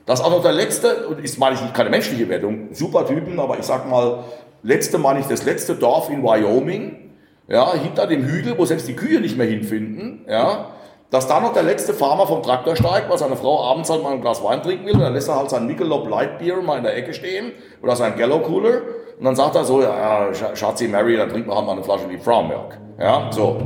[0.07, 3.59] Das auch noch der letzte, und ist meine ich keine menschliche Wertung, super Typen, aber
[3.59, 4.23] ich sag mal,
[4.63, 7.11] letzte meine ich das letzte Dorf in Wyoming,
[7.49, 10.67] ja, hinter dem Hügel, wo selbst die Kühe nicht mehr hinfinden, ja,
[11.11, 14.13] dass da noch der letzte Farmer vom Traktor steigt, weil seine Frau abends halt mal
[14.13, 16.79] ein Glas Wein trinken will, und dann lässt er halt sein Michelob Light Beer mal
[16.79, 17.51] in der Ecke stehen,
[17.83, 18.83] oder sein Gallo Cooler,
[19.19, 22.07] und dann sagt er so, ja, Schatzi Mary, dann trinken wir halt mal eine Flasche
[22.07, 23.61] Lieb Frau Milk, ja, so.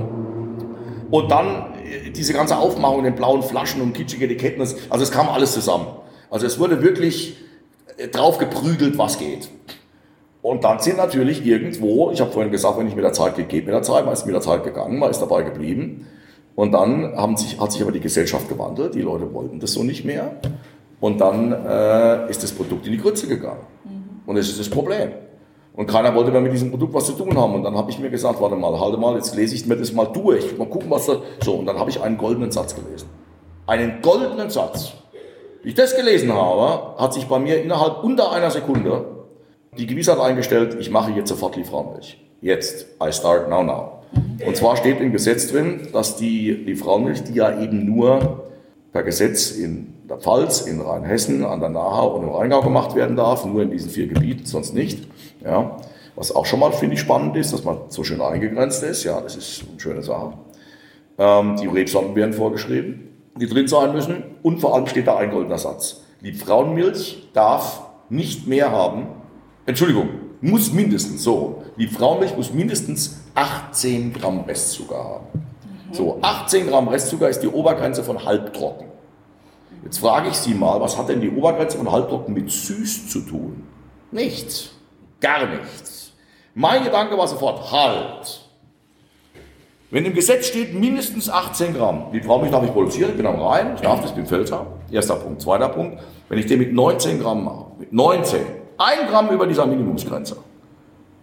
[1.11, 5.11] Und dann äh, diese ganze Aufmachung in den blauen Flaschen und kitschige Etiketten, also es
[5.11, 5.87] kam alles zusammen.
[6.31, 7.37] Also es wurde wirklich
[7.97, 9.49] äh, drauf geprügelt, was geht.
[10.42, 13.49] Und dann sind natürlich irgendwo, ich habe vorhin gesagt, wenn ich mit der Zeit geht,
[13.49, 16.07] geht mit der Zeit, man ist mit der Zeit gegangen, man ist dabei geblieben.
[16.55, 19.83] Und dann haben sich, hat sich aber die Gesellschaft gewandelt, die Leute wollten das so
[19.83, 20.37] nicht mehr.
[21.01, 23.61] Und dann äh, ist das Produkt in die Grütze gegangen.
[23.85, 24.21] Mhm.
[24.27, 25.11] Und das ist das Problem.
[25.78, 27.54] Und keiner wollte mehr mit diesem Produkt was zu tun haben.
[27.54, 29.92] Und dann habe ich mir gesagt, warte mal, halte mal, jetzt lese ich mir das
[29.92, 30.58] mal durch.
[30.58, 31.18] Mal gucken, was da...
[31.44, 33.08] So, und dann habe ich einen goldenen Satz gelesen.
[33.64, 34.94] Einen goldenen Satz.
[35.62, 39.04] Wie ich das gelesen habe, hat sich bei mir innerhalb unter einer Sekunde
[39.78, 42.18] die Gewissheit eingestellt, ich mache jetzt sofort Liefermilch.
[42.40, 42.86] Jetzt.
[43.00, 44.00] I start now now.
[44.44, 48.48] Und zwar steht im Gesetz drin, dass die Liefermilch, die ja eben nur
[48.92, 53.14] per Gesetz in der Pfalz, in Rheinhessen, an der Nahe und im Rheingau gemacht werden
[53.14, 55.06] darf, nur in diesen vier Gebieten, sonst nicht.
[55.44, 55.77] Ja,
[56.16, 59.05] was auch schon mal, finde ich, spannend ist, dass man so schön eingegrenzt ist.
[59.05, 60.35] Ja, das ist eine schöne Sache.
[61.18, 64.24] Ähm, die Rebsorten werden vorgeschrieben, die drin sein müssen.
[64.42, 66.03] Und vor allem steht da ein goldener Satz.
[66.20, 69.07] Liebfrauenmilch darf nicht mehr haben,
[69.66, 70.09] Entschuldigung,
[70.40, 75.27] muss mindestens so, Liebfrauenmilch muss mindestens 18 Gramm Restzucker haben.
[75.92, 78.88] So, 18 Gramm Restzucker ist die Obergrenze von halbtrocken.
[79.85, 83.20] Jetzt frage ich Sie mal, was hat denn die Obergrenze von halbtrocken mit süß zu
[83.20, 83.62] tun?
[84.11, 84.72] Nichts.
[85.20, 86.12] Gar nichts.
[86.54, 88.40] Mein Gedanke war sofort, halt.
[89.90, 93.26] Wenn im Gesetz steht mindestens 18 Gramm, wie brauche ich, darf ich produzieren, ich bin
[93.26, 94.66] am Rhein, ich darf das, bin Pfälzer.
[94.90, 95.40] Erster Punkt.
[95.40, 98.40] Zweiter Punkt, wenn ich den mit 19 Gramm mache, mit 19,
[98.76, 100.37] ein Gramm über dieser Minimumsgrenze,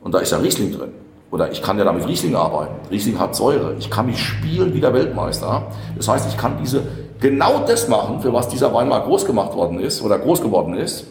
[0.02, 0.94] und da ist ja Riesling drin,
[1.32, 2.76] oder ich kann ja damit Riesling arbeiten.
[2.90, 3.76] Riesling hat Säure.
[3.78, 5.68] Ich kann mich spielen wie der Weltmeister.
[5.98, 6.84] Das heißt, ich kann diese,
[7.20, 10.76] genau das machen, für was dieser Wein mal groß gemacht worden ist, oder groß geworden
[10.76, 11.08] ist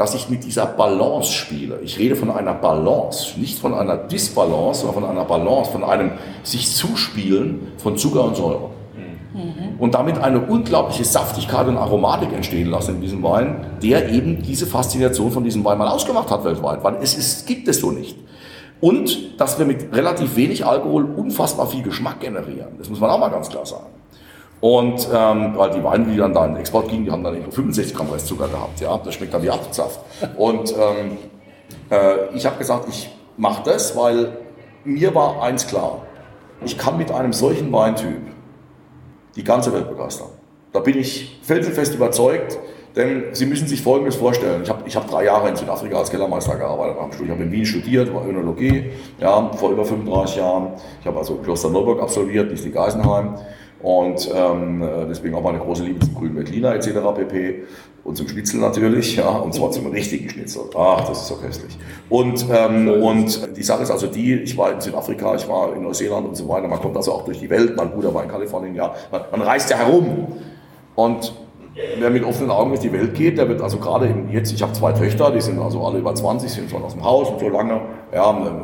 [0.00, 1.78] dass ich mit dieser Balance spiele.
[1.84, 6.12] Ich rede von einer Balance, nicht von einer Disbalance, sondern von einer Balance, von einem
[6.42, 8.70] sich zuspielen von Zucker und Säure.
[9.34, 9.78] Mhm.
[9.78, 14.66] Und damit eine unglaubliche Saftigkeit und Aromatik entstehen lassen in diesem Wein, der eben diese
[14.66, 18.16] Faszination von diesem Wein mal ausgemacht hat weltweit, weil es ist, gibt es so nicht.
[18.80, 22.70] Und dass wir mit relativ wenig Alkohol unfassbar viel Geschmack generieren.
[22.78, 23.99] Das muss man auch mal ganz klar sagen.
[24.60, 27.34] Und ähm, weil die Weine, die dann da in den Export gingen, die haben dann
[27.34, 28.80] irgendwie 65 Gramm Restzucker gehabt.
[28.80, 30.00] Ja, das schmeckt dann wie Apfelsaft.
[30.36, 31.16] Und ähm,
[31.90, 34.36] äh, ich habe gesagt, ich mache das, weil
[34.84, 36.02] mir war eins klar.
[36.62, 38.20] Ich kann mit einem solchen Weintyp
[39.34, 40.28] die ganze Welt begeistern.
[40.72, 42.58] Da bin ich felsenfest überzeugt,
[42.94, 44.62] denn Sie müssen sich Folgendes vorstellen.
[44.62, 46.96] Ich habe ich hab drei Jahre in Südafrika als Kellermeister gearbeitet.
[47.24, 50.72] Ich habe in Wien studiert, war Önologie, ja, vor über 35 Jahren.
[51.00, 53.36] Ich habe also Kloster Neuburg absolviert, nicht die Geisenheim.
[53.82, 56.88] Und ähm, deswegen auch meine große Liebe zum grünen Veltliner etc.
[57.16, 57.64] pp.
[58.02, 60.62] Und zum Schnitzel natürlich, ja, und zwar zum richtigen Schnitzel.
[60.76, 61.76] Ach, das ist so köstlich.
[62.08, 65.82] Und, ähm, und die Sache ist also die, ich war in Südafrika, ich war in
[65.82, 66.66] Neuseeland und so weiter.
[66.66, 68.94] Man kommt also auch durch die Welt, mein Bruder war in Kalifornien, ja.
[69.12, 70.28] Man, man reist ja herum.
[70.94, 71.34] Und
[71.98, 74.72] wer mit offenen Augen durch die Welt geht, der wird also gerade jetzt, ich habe
[74.72, 77.48] zwei Töchter, die sind also alle über 20, sind schon aus dem Haus und so
[77.48, 77.80] lange,
[78.12, 78.62] ja,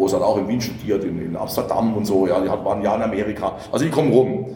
[0.00, 2.82] Groß hat auch in Wien studiert, in, in Amsterdam und so, ja, die hat, waren
[2.82, 3.56] ja in Amerika.
[3.70, 4.46] Also die kommen rum.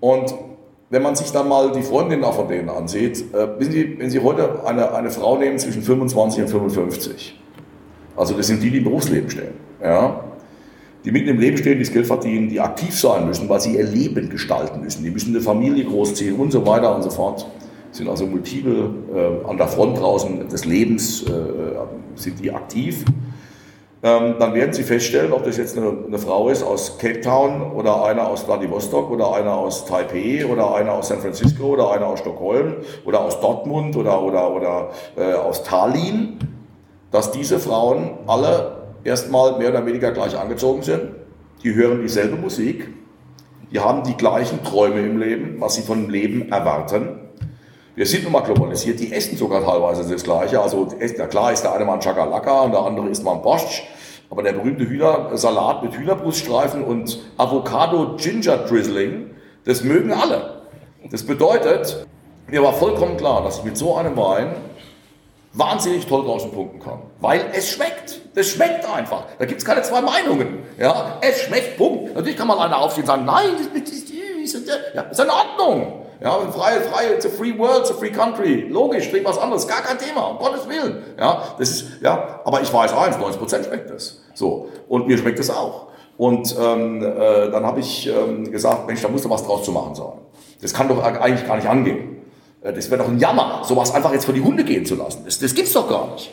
[0.00, 0.34] Und
[0.88, 4.10] wenn man sich dann mal die Freundinnen auch von denen ansieht, äh, wissen Sie, wenn
[4.10, 7.38] Sie heute eine, eine Frau nehmen zwischen 25 und 55,
[8.16, 10.24] also das sind die, die im Berufsleben stehen, ja,
[11.04, 13.76] die mitten im Leben stehen, die das Geld verdienen, die aktiv sein müssen, weil sie
[13.76, 17.46] ihr Leben gestalten müssen, die müssen eine Familie großziehen und so weiter und so fort,
[17.92, 21.30] sind also multiple äh, an der Front draußen des Lebens, äh,
[22.16, 23.04] sind die aktiv
[24.02, 27.72] ähm, dann werden Sie feststellen, ob das jetzt eine, eine, Frau ist aus Cape Town
[27.72, 32.06] oder einer aus Vladivostok oder einer aus Taipei oder einer aus San Francisco oder einer
[32.06, 36.38] aus Stockholm oder aus Dortmund oder, oder, oder äh, aus Tallinn,
[37.10, 41.02] dass diese Frauen alle erstmal mehr oder weniger gleich angezogen sind.
[41.62, 42.88] Die hören dieselbe Musik,
[43.70, 47.19] die haben die gleichen Träume im Leben, was sie von dem Leben erwarten.
[47.96, 50.60] Wir sind nun mal globalisiert, die essen sogar teilweise das Gleiche.
[50.60, 53.42] Also na klar ist der eine mal ein Chakalaka und der andere isst mal ein
[53.42, 53.82] Borscht.
[54.30, 59.30] Aber der berühmte Hühnersalat mit Hühnerbruststreifen und Avocado Ginger Drizzling,
[59.64, 60.62] das mögen alle.
[61.10, 62.06] Das bedeutet,
[62.46, 64.54] mir war vollkommen klar, dass ich mit so einem Wein
[65.52, 67.00] wahnsinnig toll draußen punkten kann.
[67.18, 68.20] Weil es schmeckt.
[68.34, 69.24] Das schmeckt einfach.
[69.38, 70.60] Da gibt es keine zwei Meinungen.
[70.78, 72.14] Ja, es schmeckt, Punkt.
[72.14, 74.12] Natürlich kann mal einer aufstehen und sagen, nein, das ist,
[74.94, 75.99] ja, ist in Ordnung.
[76.22, 78.66] Ja, freie, freie, it's a free world, it's a free country.
[78.68, 81.02] Logisch, trink was anderes, gar kein Thema, um Gottes Willen.
[81.18, 84.20] Ja, das ist, ja, aber ich weiß eins, 90 Prozent schmeckt das.
[84.34, 84.68] So.
[84.88, 85.86] Und mir schmeckt es auch.
[86.18, 89.72] Und ähm, äh, dann habe ich ähm, gesagt, Mensch, da muss doch was draus zu
[89.72, 90.18] machen sein.
[90.60, 92.18] Das kann doch eigentlich gar nicht angehen.
[92.60, 95.22] Äh, das wäre doch ein Jammer, sowas einfach jetzt vor die Hunde gehen zu lassen.
[95.24, 96.30] Das, das gibt's doch gar nicht.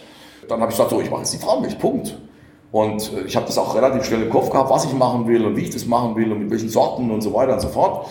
[0.49, 2.17] Dann habe ich gesagt, so, ich mache jetzt die Frauenmilch, Punkt.
[2.73, 5.45] Und äh, ich habe das auch relativ schnell im Kopf gehabt, was ich machen will
[5.45, 7.69] und wie ich das machen will und mit welchen Sorten und so weiter und so
[7.69, 8.07] fort.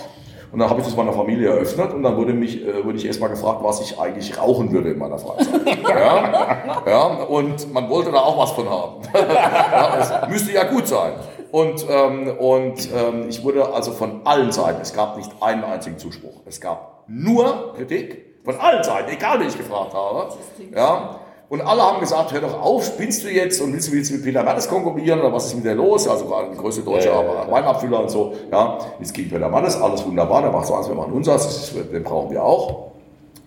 [0.52, 3.06] Und dann habe ich das meiner Familie eröffnet und dann wurde, mich, äh, wurde ich
[3.06, 5.66] erstmal gefragt, was ich eigentlich rauchen würde in meiner Freizeit.
[5.88, 9.02] ja, ja, und man wollte da auch was von haben.
[9.14, 11.12] ja, müsste ja gut sein.
[11.52, 15.98] Und, ähm, und ähm, ich wurde also von allen Seiten, es gab nicht einen einzigen
[15.98, 16.40] Zuspruch.
[16.44, 20.28] Es gab nur Kritik von allen Seiten, egal wen ich gefragt habe.
[20.74, 24.10] Ja, und alle haben gesagt, hör doch auf, spinnst du jetzt und willst du jetzt
[24.10, 26.08] mit Peter Mattes konkurrieren oder was ist mit der los?
[26.08, 28.34] Also gerade die größte deutsche ja, Weinabfüller und so.
[28.50, 32.02] Ja, jetzt gegen Peter Mattes, alles wunderbar, der macht so eins, wir machen Umsatz, den
[32.02, 32.86] brauchen wir auch.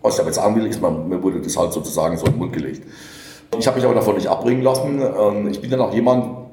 [0.02, 2.54] Was ich damit sagen will, ist, mir wurde das halt sozusagen so in den Mund
[2.54, 2.88] gelegt.
[3.58, 5.02] Ich habe mich aber davon nicht abbringen lassen.
[5.02, 6.49] Ähm, ich bin dann auch jemand,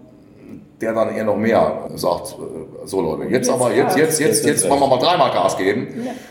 [0.81, 4.69] der dann eher noch mehr sagt, äh, so Leute, jetzt, aber, jetzt, jetzt, jetzt, jetzt
[4.69, 5.89] wollen wir mal dreimal Gas geben.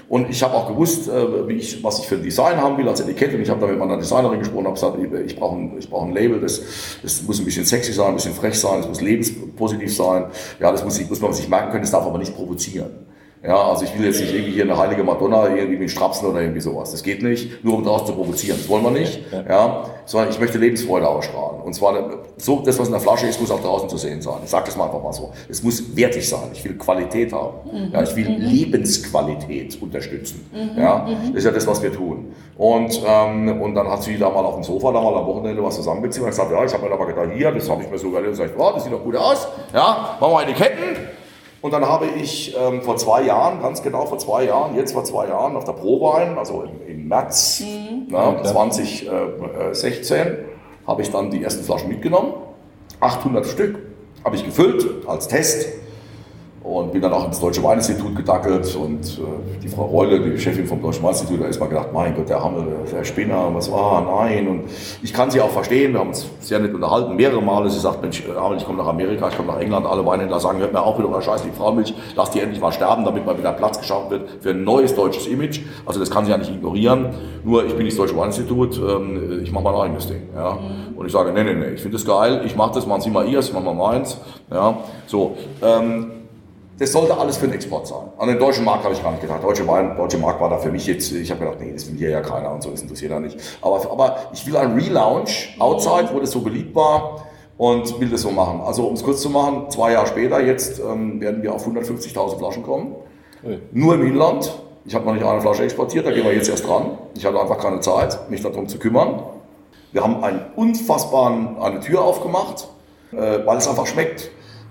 [0.08, 2.88] Und ich habe auch gewusst, äh, wie ich, was ich für ein Design haben will
[2.88, 3.34] als Etikett.
[3.34, 6.05] Und ich habe da mit meiner Designerin gesprochen, habe gesagt, ich brauche ein, ich brauche
[6.05, 6.62] ein Label, das,
[7.01, 10.25] das muss ein bisschen sexy sein, ein bisschen frech sein, es muss lebenspositiv sein.
[10.60, 13.05] Ja, das muss, muss man sich merken können, das darf aber nicht provozieren.
[13.47, 16.41] Ja, also ich will jetzt nicht irgendwie hier eine heilige Madonna irgendwie mit Strapsen oder
[16.41, 16.91] irgendwie sowas.
[16.91, 18.58] Das geht nicht, nur um daraus zu provozieren.
[18.58, 19.19] Das wollen wir nicht.
[19.31, 21.62] Ja, sondern ich möchte Lebensfreude ausstrahlen.
[21.62, 21.95] Und zwar
[22.38, 24.38] so, das, was in der Flasche ist, muss auch draußen zu sehen sein.
[24.43, 25.31] Ich sage das mal einfach mal so.
[25.49, 26.49] Es muss wertig sein.
[26.53, 27.58] Ich will Qualität haben.
[27.71, 27.91] Mhm.
[27.91, 28.41] Ja, ich will mhm.
[28.41, 30.49] Lebensqualität unterstützen.
[30.51, 30.79] Mhm.
[30.79, 32.34] Ja, das ist ja das, was wir tun.
[32.58, 35.62] Und, ähm, und dann hat sie da mal auf dem Sofa, da mal am Wochenende
[35.63, 37.91] was zusammengezogen und gesagt, ja, ich habe mir da mal gedacht, hier, das habe ich
[37.91, 39.47] mir so überlegt und gesagt, oh, das sieht doch gut aus.
[39.73, 41.14] Ja, machen wir eine Ketten.
[41.65, 45.04] Und dann habe ich ähm, vor zwei Jahren, ganz genau vor zwei Jahren, jetzt vor
[45.04, 48.06] zwei Jahren auf der Prowein, also im, im März mhm.
[48.10, 50.38] na, 2016,
[50.86, 52.34] habe ich dann die ersten Flaschen mitgenommen.
[52.99, 53.80] 800 Stück
[54.23, 55.69] habe ich gefüllt als Test
[56.65, 60.65] und bin dann auch ins Deutsche Weininstitut gedackelt und äh, die Frau Reule, die Chefin
[60.65, 64.01] vom Deutschen Weininstitut, da ist mal gedacht, mein Gott, der Hammel, der Spinner, was war,
[64.01, 64.47] nein.
[64.47, 64.63] Und
[65.04, 67.69] ich kann sie auch verstehen, wir haben uns sehr nett unterhalten, mehrere Male.
[67.69, 70.58] Sie sagt, Mensch, Hammel, ich komme nach Amerika, ich komme nach England, alle Weinhändler sagen,
[70.58, 73.54] hört mir auch wieder Scheiß, die Frauenmilch, lass die endlich mal sterben, damit mal wieder
[73.54, 75.60] Platz geschaffen wird für ein neues deutsches Image.
[75.86, 77.10] Also das kann sie ja nicht ignorieren.
[77.43, 80.30] Nur ich bin nicht das Deutsche Weininstitut, ähm, ich mache mein eigenes Ding.
[80.36, 80.54] Ja.
[80.54, 80.97] Mhm.
[80.97, 83.12] Und ich sage, nee, nee, nee, ich finde das geil, ich mache das, machen Sie
[83.12, 84.17] mal ihrs, ich mache mal meins.
[84.51, 84.80] Ja.
[85.06, 86.12] So, ähm,
[86.77, 88.07] das sollte alles für den Export sein.
[88.17, 89.43] An den deutschen Markt habe ich gar nicht gedacht.
[89.43, 91.97] Deutsche, Wein, deutsche Markt war da für mich jetzt, ich habe gedacht, nee, das will
[91.97, 93.39] hier ja keiner und so, das interessiert ja nicht.
[93.61, 98.21] Aber, aber ich will einen Relaunch outside, wo das so beliebt war und will das
[98.21, 98.59] so machen.
[98.61, 102.38] Also um es kurz zu machen, zwei Jahre später, jetzt ähm, werden wir auf 150.000
[102.38, 102.95] Flaschen kommen.
[103.41, 103.59] Okay.
[103.71, 104.53] Nur im Inland.
[104.88, 106.99] Ich habe noch nicht eine Flasche exportiert, da gehen wir jetzt erst dran.
[107.15, 109.23] Ich hatte einfach keine Zeit, mich darum zu kümmern.
[109.91, 112.67] Wir haben einen unfassbaren, eine Tür aufgemacht,
[113.11, 114.29] äh, weil es einfach schmeckt.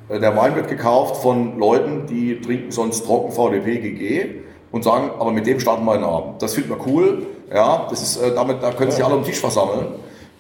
[0.08, 4.26] Äh, der Wein wird gekauft von Leuten, die trinken sonst trocken VDP GG
[4.72, 6.42] und sagen, aber mit dem starten wir den Abend.
[6.42, 7.26] Das finden wir cool.
[7.52, 9.86] Ja, das ist, äh, damit, da können sich alle am Tisch versammeln.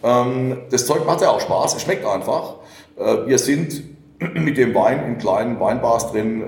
[0.02, 2.56] Ähm, das Zeug macht ja auch Spaß, es schmeckt einfach.
[2.96, 3.82] Äh, wir sind
[4.34, 6.42] mit dem Wein in kleinen Weinbars drin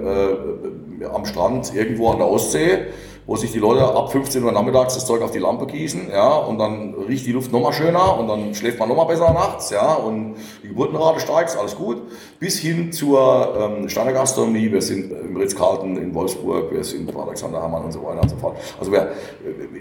[1.12, 2.86] am Strand irgendwo an der Ostsee
[3.26, 6.36] wo sich die Leute ab 15 Uhr nachmittags das Zeug auf die Lampe gießen, ja,
[6.36, 9.94] und dann riecht die Luft nochmal schöner und dann schläft man nochmal besser nachts, ja,
[9.94, 12.02] und die Geburtenrate steigt, alles gut,
[12.38, 17.20] bis hin zur ähm, Steiner Gastronomie, wir sind im Ritz-Carlton in Wolfsburg, wir sind bei
[17.20, 18.56] Alexander Hermann und so weiter und so fort.
[18.78, 19.10] Also wir,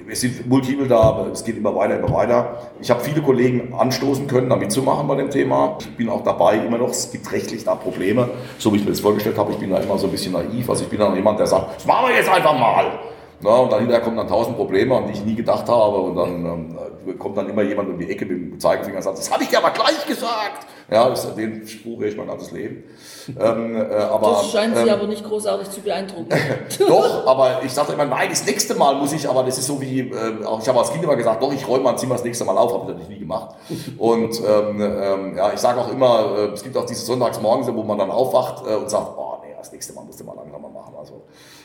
[0.06, 2.58] wir sind multiple da, es geht immer weiter, immer weiter.
[2.82, 5.78] Ich habe viele Kollegen anstoßen können, da mitzumachen bei dem Thema.
[5.80, 8.28] Ich bin auch dabei immer noch, es gibt rechtlich da Probleme,
[8.58, 10.68] so wie ich mir das vorgestellt habe, ich bin da immer so ein bisschen naiv,
[10.68, 12.92] also ich bin dann jemand, der sagt, das machen wir jetzt einfach mal.
[13.46, 15.98] Na, und dann hinterher kommen dann tausend Probleme, an die ich nie gedacht habe.
[15.98, 19.20] Und dann ähm, kommt dann immer jemand um die Ecke mit dem Zeigefinger und sagt,
[19.20, 20.66] das habe ich dir aber gleich gesagt.
[20.90, 22.84] Ja, das, den Spruch ich mein ganzes Leben.
[23.40, 26.30] Ähm, äh, aber, das scheint ähm, Sie aber nicht großartig zu beeindrucken.
[26.88, 29.82] doch, aber ich sage immer, nein, das nächste Mal muss ich, aber das ist so
[29.82, 32.24] wie, äh, auch ich habe als Kind immer gesagt, doch, ich räume mein Zimmer das
[32.24, 33.56] nächste Mal auf, habe ich natürlich nie gemacht.
[33.98, 37.84] Und ähm, ähm, ja, ich sage auch immer, äh, es gibt auch diese Sonntagsmorgens, wo
[37.84, 39.25] man dann aufwacht äh, und sagt, oh
[39.66, 40.96] das nächste Mal musst du mal langsamer machen.
[40.98, 41.24] Also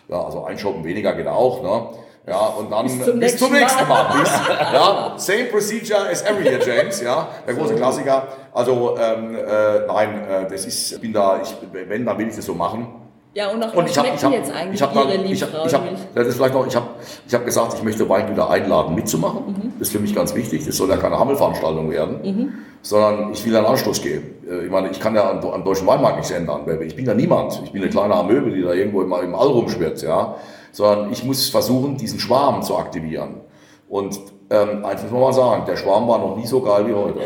[0.08, 1.62] ja, also ein Shoppen weniger geht auch.
[1.62, 1.98] Ne?
[2.26, 4.04] Ja, und dann bis zum, bis zum nächsten Mal.
[4.04, 4.20] Mal.
[4.20, 7.00] Bis, ja, same procedure as every year, James.
[7.00, 8.28] Ja, der große Klassiker.
[8.52, 12.36] Also ähm, äh, nein, äh, das ist, ich bin da, ich, wenn, dann will ich
[12.36, 12.99] das so machen.
[13.32, 16.14] Ja, und nach was schmecken hab, jetzt eigentlich ich hab Ihre ich hab, ich hab,
[16.14, 16.86] Das ist vielleicht noch, ich habe
[17.28, 19.46] ich hab gesagt, ich möchte Weingüter einladen, mitzumachen.
[19.46, 19.72] Mhm.
[19.78, 20.66] Das ist für mich ganz wichtig.
[20.66, 22.52] Das soll ja keine Hammelveranstaltung werden, mhm.
[22.82, 24.34] sondern ich will einen Anstoß geben.
[24.50, 26.62] Äh, ich meine, ich kann ja am, deutschen Weinmarkt nichts ändern.
[26.84, 27.60] Ich bin ja niemand.
[27.64, 30.34] Ich bin eine kleine Amöbe, die da irgendwo im, im All rumschwirrt, ja.
[30.72, 33.42] Sondern ich muss versuchen, diesen Schwarm zu aktivieren.
[33.88, 34.18] Und
[34.50, 37.20] ähm, eins muss man mal sagen, der Schwarm war noch nie so geil wie heute.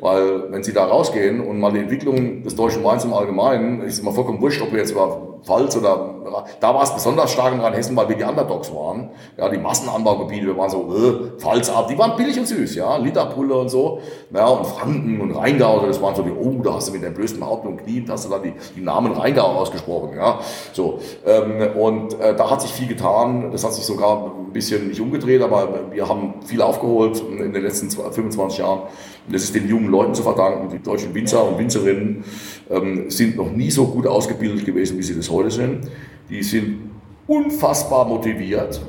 [0.00, 4.00] Weil wenn Sie da rausgehen und mal die Entwicklung des deutschen Weins im Allgemeinen, ist
[4.00, 6.22] immer vollkommen wurscht, ob wir jetzt über Pfalz oder
[6.60, 9.10] da war es besonders stark in Rheinhessen, weil wir die Underdogs waren.
[9.36, 12.96] Ja, die Massenanbaugebiete, wir waren so, äh, Pfalz ab, die waren billig und süß, ja,
[12.96, 14.00] Literpulle und so.
[14.32, 17.14] Ja, und Franken und Rheingau, das waren so die, oh, da hast du mit den
[17.14, 20.38] blösten Haupt und Knien, hast du dann die, die Namen Rheingau ausgesprochen, ja.
[20.72, 24.88] So, ähm, und äh, da hat sich viel getan, das hat sich sogar ein bisschen
[24.88, 28.82] nicht umgedreht, aber wir haben viel aufgeholt in den letzten 25 Jahren.
[29.30, 30.68] Das ist den jungen Leuten zu verdanken.
[30.70, 32.24] Die deutschen Winzer und Winzerinnen
[32.70, 35.88] ähm, sind noch nie so gut ausgebildet gewesen, wie sie das heute sind.
[36.30, 36.90] Die sind
[37.26, 38.80] unfassbar motiviert.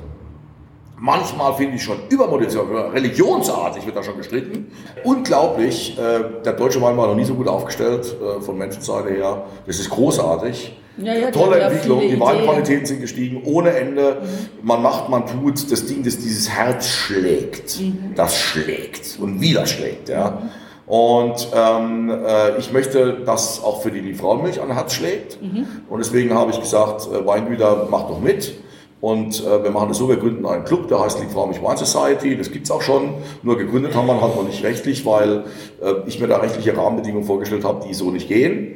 [0.97, 4.71] Manchmal finde ich schon übermotiviert, religionsartig wird da schon gestritten.
[5.03, 9.43] Unglaublich, äh, der deutsche Wein war noch nie so gut aufgestellt äh, von Menschenseite her.
[9.67, 10.77] Das ist großartig.
[10.97, 14.21] Ja, ja, Tolle Entwicklung, die Weinqualitäten sind gestiegen ohne Ende.
[14.21, 14.65] Mhm.
[14.65, 17.79] Man macht, man tut, das Ding, das dieses Herz schlägt.
[17.79, 18.13] Mhm.
[18.15, 20.09] Das schlägt und wieder schlägt.
[20.09, 20.39] Ja.
[20.41, 20.49] Mhm.
[20.93, 25.41] Und ähm, äh, ich möchte, dass auch für die Liebfrauenmilch ein Herz schlägt.
[25.41, 25.65] Mhm.
[25.89, 28.53] Und deswegen habe ich gesagt, äh, Weingüter, macht doch mit.
[29.01, 32.37] Und äh, wir machen das so, wir gründen einen Club, der heißt Liebfrauenmilch Wine Society.
[32.37, 33.15] Das gibt's auch schon.
[33.41, 35.45] Nur gegründet haben wir halt noch nicht rechtlich, weil
[35.81, 38.75] äh, ich mir da rechtliche Rahmenbedingungen vorgestellt habe, die so nicht gehen.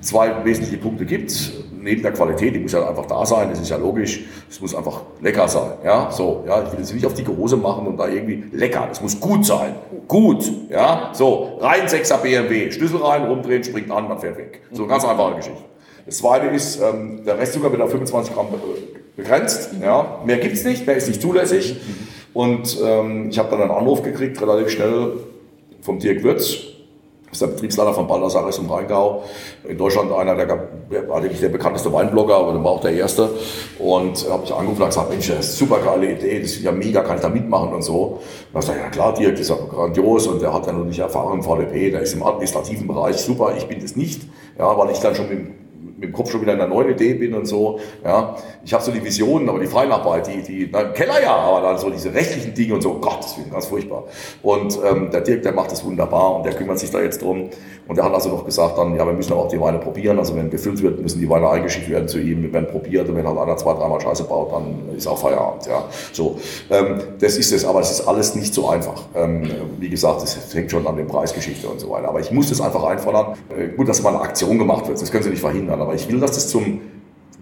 [0.00, 3.70] Zwei wesentliche Punkte gibt's neben der Qualität, die muss ja einfach da sein, das ist
[3.70, 5.72] ja logisch, es muss einfach lecker sein.
[5.84, 8.86] Ja, so, ja, ich will jetzt nicht auf die Hose machen und da irgendwie lecker,
[8.88, 9.74] das muss gut sein.
[10.06, 14.62] Gut, ja, so, rein 6er BMW, Schlüssel rein, rumdrehen, springt an, man fährt weg.
[14.72, 15.62] So, ganz einfache Geschichte.
[16.06, 18.46] Das zweite ist, ähm, der Restzucker wird auf 25 Gramm
[19.16, 21.76] begrenzt, ja, mehr gibt's nicht, mehr ist nicht zulässig.
[22.34, 25.12] Und ähm, ich habe dann einen Anruf gekriegt, relativ schnell,
[25.80, 26.77] vom Dirk Würz,
[27.30, 29.22] ist der Betriebsleiter von Baldassarres im Rheingau.
[29.68, 30.68] In Deutschland einer der,
[31.22, 33.30] nicht der bekannteste Weinblogger, aber der war auch der erste.
[33.78, 36.62] Und habe ich angerufen und gesagt, Mensch, das ist eine super geile Idee, das ist
[36.62, 38.20] ja mega, kann ich da mitmachen und so.
[38.52, 40.84] Und dann ich ja klar, Dirk, das ist ja grandios und der hat ja noch
[40.84, 44.22] nicht Erfahrung im VDP, der ist im administrativen Bereich super, ich bin das nicht,
[44.58, 45.38] ja, weil ich dann schon mit
[45.98, 47.80] mit dem Kopf schon wieder in einer neuen Idee bin und so.
[48.04, 51.60] Ja, ich habe so die Visionen, aber die Feinarbeit, die, die na, Keller ja, aber
[51.60, 54.04] dann so diese rechtlichen Dinge und so, Gott, das ist ganz furchtbar.
[54.42, 57.50] Und ähm, der Dirk, der macht das wunderbar und der kümmert sich da jetzt drum.
[57.88, 60.18] Und der hat also noch gesagt dann, ja, wir müssen auch die Weine probieren.
[60.18, 63.26] Also wenn gefüllt wird, müssen die Weine eingeschickt werden zu ihm, werden probiert und wenn
[63.26, 65.66] halt einer zwei, dreimal Scheiße baut, dann ist auch Feierabend.
[65.66, 66.38] Ja, so.
[66.70, 69.06] Ähm, das ist es, aber es ist alles nicht so einfach.
[69.16, 72.08] Ähm, wie gesagt, es hängt schon an der Preisgeschichte und so weiter.
[72.08, 73.36] Aber ich muss das einfach einfordern.
[73.56, 76.06] Äh, gut, dass mal eine Aktion gemacht wird, das können Sie nicht verhindern aber ich
[76.06, 76.82] will, dass das zum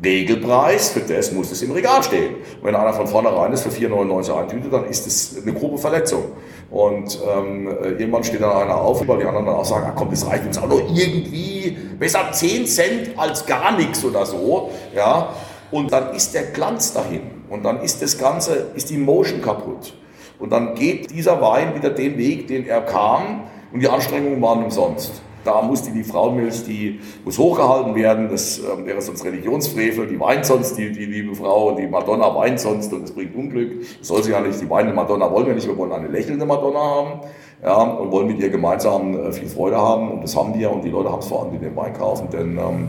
[0.05, 2.36] Regelpreis, für das muss es im Regal stehen.
[2.62, 6.22] wenn einer von vornherein ist für 4,99 eintütet, dann ist das eine grobe Verletzung.
[6.70, 7.66] Und ähm,
[7.99, 10.47] irgendwann steht dann einer auf, weil die anderen dann auch sagen, ach komm, das reicht
[10.47, 14.70] uns auch nur irgendwie besser 10 Cent als gar nichts oder so.
[14.94, 15.30] Ja?
[15.72, 17.22] Und dann ist der Glanz dahin.
[17.51, 19.92] Und dann ist das Ganze, ist die Motion kaputt.
[20.38, 23.44] Und dann geht dieser Wein wieder den Weg, den er kam.
[23.72, 25.20] Und die Anstrengungen waren umsonst.
[25.47, 30.44] Da musste die Frauenmilch, die muss hochgehalten werden, das äh, wäre sonst Religionsfrevel, die weint
[30.44, 33.80] sonst, die, die liebe Frau, die Madonna weint sonst und es bringt Unglück.
[34.01, 36.44] Das soll sie ja nicht, die weinende Madonna wollen wir nicht, wir wollen eine lächelnde
[36.44, 37.20] Madonna haben
[37.62, 40.11] ja, und wollen mit ihr gemeinsam äh, viel Freude haben.
[40.11, 42.28] Und das haben wir und die Leute haben es vor allem, die den Wein kaufen,
[42.32, 42.88] denn ähm,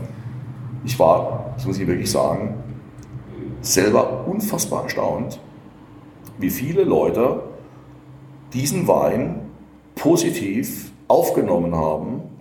[0.84, 2.54] ich war, das muss ich wirklich sagen,
[3.60, 5.38] selber unfassbar erstaunt,
[6.38, 7.40] wie viele Leute
[8.52, 9.42] diesen Wein
[9.94, 12.37] positiv aufgenommen haben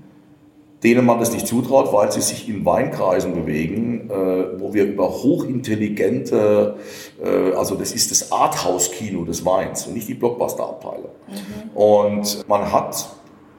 [0.88, 5.09] denen man das nicht zutraut, weil sie sich in Weinkreisen bewegen, äh, wo wir über
[5.09, 6.75] hochintelligente,
[7.21, 11.11] äh, also das ist das Arthouse-Kino des Weins und nicht die Blockbuster-Abteilung.
[11.27, 11.77] Mhm.
[11.77, 13.09] Und man hat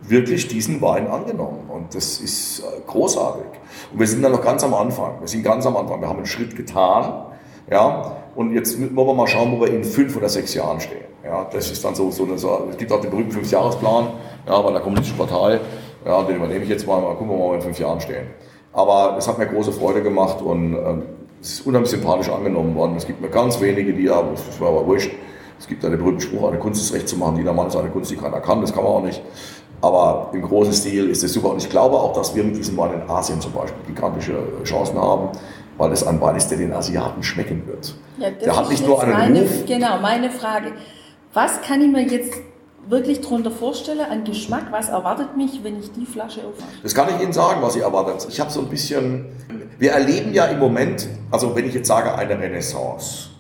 [0.01, 3.45] wirklich diesen Wein angenommen und das ist äh, großartig.
[3.93, 5.20] Und wir sind dann noch ganz am Anfang.
[5.20, 6.01] Wir sind ganz am Anfang.
[6.01, 7.26] Wir haben einen Schritt getan,
[7.70, 11.05] ja, und jetzt wollen wir mal schauen, wo wir in fünf oder sechs Jahren stehen.
[11.22, 14.07] Ja, das ist dann so, so eine, so, es gibt auch den berühmten Fünfjahresplan
[14.47, 15.61] ja, bei der Kommunistischen Partei.
[16.09, 18.01] Ja, den übernehme ich jetzt mal, mal gucken wir mal, wo wir in fünf Jahren
[18.01, 18.29] stehen.
[18.73, 20.79] Aber es hat mir große Freude gemacht und äh,
[21.43, 22.97] es ist unheimlich sympathisch angenommen worden.
[22.97, 25.11] Es gibt mir ganz wenige, die ja, das war aber wurscht.
[25.59, 27.37] Es gibt einen berühmten Spruch, eine Kunst ist recht zu machen.
[27.37, 28.63] Jeder Mann ist eine Kunst, die keiner kann.
[28.63, 29.21] Das kann man auch nicht.
[29.83, 31.51] Aber im großen Stil ist es super.
[31.51, 34.35] Und ich glaube auch, dass wir mit diesem Wein in Asien zum Beispiel gigantische
[34.65, 35.29] Chancen haben,
[35.77, 37.95] weil es ein Wein ist, der den Asiaten schmecken wird.
[38.17, 39.67] Ja, der hat nicht nur einen meine, Ruf.
[39.67, 40.73] Genau, meine Frage.
[41.35, 42.33] Was kann ich mir jetzt
[42.89, 44.66] wirklich darunter vorstelle an Geschmack?
[44.70, 46.70] Was erwartet mich, wenn ich die Flasche aufmache?
[46.82, 48.26] Das kann ich Ihnen sagen, was Sie erwartet.
[48.30, 49.26] Ich habe so ein bisschen,
[49.78, 53.30] wir erleben ja im Moment, also wenn ich jetzt sage eine Renaissance,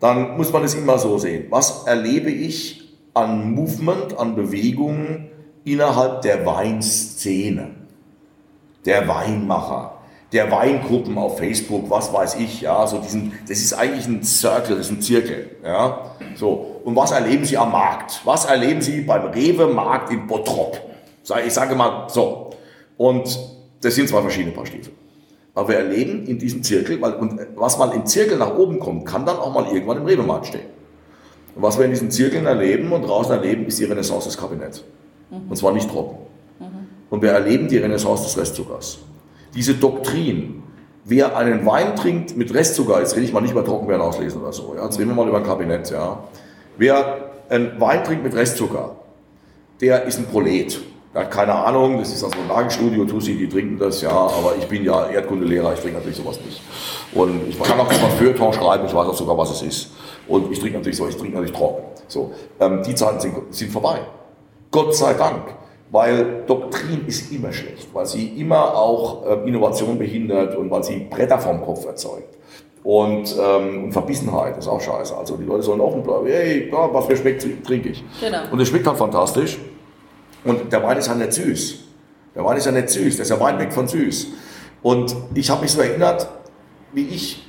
[0.00, 1.46] dann muss man es immer so sehen.
[1.50, 5.30] Was erlebe ich an Movement, an Bewegung
[5.64, 7.70] innerhalb der Weinszene,
[8.84, 9.94] der Weinmacher?
[10.34, 14.76] der Weingruppen auf Facebook, was weiß ich, ja, so diesen, das ist eigentlich ein Circle,
[14.76, 16.73] das ist ein Zirkel, ja, so.
[16.84, 18.20] Und was erleben Sie am Markt?
[18.24, 20.78] Was erleben Sie beim Rewe-Markt in Bottrop?
[21.46, 22.50] Ich sage mal so.
[22.96, 23.38] Und
[23.80, 24.92] das sind zwei verschiedene Paar Stiefel.
[25.54, 29.06] Aber wir erleben in diesem Zirkel, weil, und was mal im Zirkel nach oben kommt,
[29.06, 30.66] kann dann auch mal irgendwann im Rewe-Markt stehen.
[31.54, 34.84] Und was wir in diesen Zirkeln erleben und draußen erleben, ist die Renaissance des Kabinetts.
[35.30, 35.48] Mhm.
[35.48, 36.18] Und zwar nicht trocken.
[36.58, 36.66] Mhm.
[37.08, 38.98] Und wir erleben die Renaissance des Restzuckers
[39.54, 40.62] diese Doktrin,
[41.04, 44.52] wer einen Wein trinkt mit Restzucker, jetzt rede ich mal nicht über Trockenbeeren auslesen oder
[44.52, 46.24] so, ja, jetzt reden wir mal über ein Kabinett, ja.
[46.76, 48.96] Wer einen Wein trinkt mit Restzucker,
[49.80, 50.80] der ist ein Prolet.
[51.14, 54.54] Der hat keine Ahnung, das ist also ein Lagenstudio, Tussi, die trinken das, ja, aber
[54.58, 56.60] ich bin ja Erdkundelehrer, ich trinke natürlich sowas nicht.
[57.12, 59.92] Und ich kann auch mal Feuilleton schreiben, ich weiß auch sogar, was es ist.
[60.26, 61.84] Und ich trinke natürlich so, ich trinke natürlich trocken.
[62.08, 64.00] So, ähm, die Zeiten sind, sind vorbei.
[64.70, 65.54] Gott sei Dank
[65.94, 71.06] weil Doktrin ist immer schlecht, weil sie immer auch äh, Innovation behindert und weil sie
[71.08, 72.36] Bretter vom Kopf erzeugt.
[72.84, 75.16] Und, ähm, und Verbissenheit ist auch scheiße.
[75.16, 76.26] Also die Leute sollen offen bleiben.
[76.26, 78.04] Hey, ja, was mir schmeckt, trinke ich.
[78.20, 78.42] Genau.
[78.52, 79.58] Und es schmeckt halt fantastisch.
[80.44, 81.78] Und der Wein ist ja nicht süß.
[82.34, 83.16] Der Wein ist ja nicht süß.
[83.16, 84.26] Der ist ja weit weg von süß.
[84.82, 86.28] Und ich habe mich so erinnert,
[86.92, 87.46] wie ich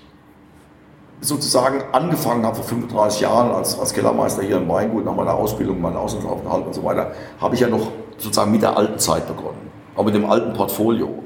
[1.19, 5.81] sozusagen angefangen habe vor 35 Jahren als, als Kellermeister hier in Weingut nach meiner Ausbildung,
[5.81, 7.11] meinen Auslandsaufenthalt und so weiter,
[7.41, 11.24] habe ich ja noch sozusagen mit der alten Zeit begonnen, auch mit dem alten Portfolio.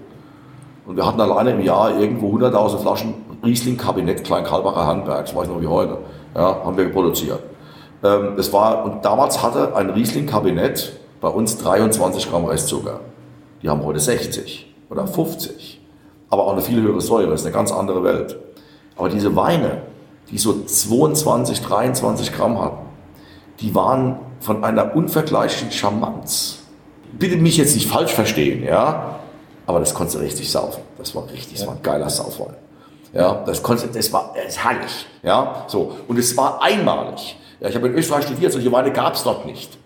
[0.90, 3.14] Und wir hatten alleine im Jahr irgendwo 100.000 Flaschen
[3.44, 6.00] Riesling Kabinett Kleinkalbacher Handwerk, das weiß ich noch wie heute,
[6.34, 7.42] ja, haben wir produziert.
[8.04, 13.02] Ähm, das war, und damals hatte ein Riesling Kabinett bei uns 23 Gramm Restzucker.
[13.62, 15.80] Die haben heute 60 oder 50.
[16.32, 18.40] Aber auch eine viel höhere Säure, das ist eine ganz andere Welt.
[18.98, 19.84] Aber diese Weine,
[20.32, 22.88] die so 22, 23 Gramm hatten,
[23.60, 26.64] die waren von einer unvergleichlichen Charmanz
[27.18, 29.19] bitte mich jetzt nicht falsch verstehen, ja,
[29.70, 30.82] aber das konntest du richtig saufen.
[30.98, 32.56] Das war richtig, das war ein geiler Saufwein.
[33.14, 35.96] Ja, das konntest, das war, das ist herrlich, ja, so.
[36.08, 37.38] Und es war einmalig.
[37.60, 39.78] Ja, ich habe in Österreich studiert, solche Weine gab es dort nicht.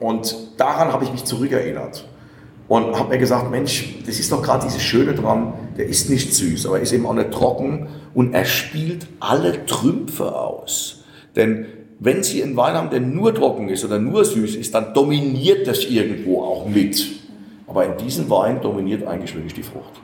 [0.00, 2.06] Und daran habe ich mich zurückerinnert.
[2.66, 6.32] Und habe mir gesagt, Mensch, das ist doch gerade dieses Schöne dran, der ist nicht
[6.32, 11.04] süß, aber er ist eben auch nicht trocken und er spielt alle Trümpfe aus.
[11.36, 11.66] Denn
[11.98, 15.66] wenn Sie einen Wein haben, der nur trocken ist oder nur süß ist, dann dominiert
[15.66, 17.15] das irgendwo auch mit.
[17.76, 20.00] Aber in diesem Wein dominiert eigentlich wirklich die Frucht.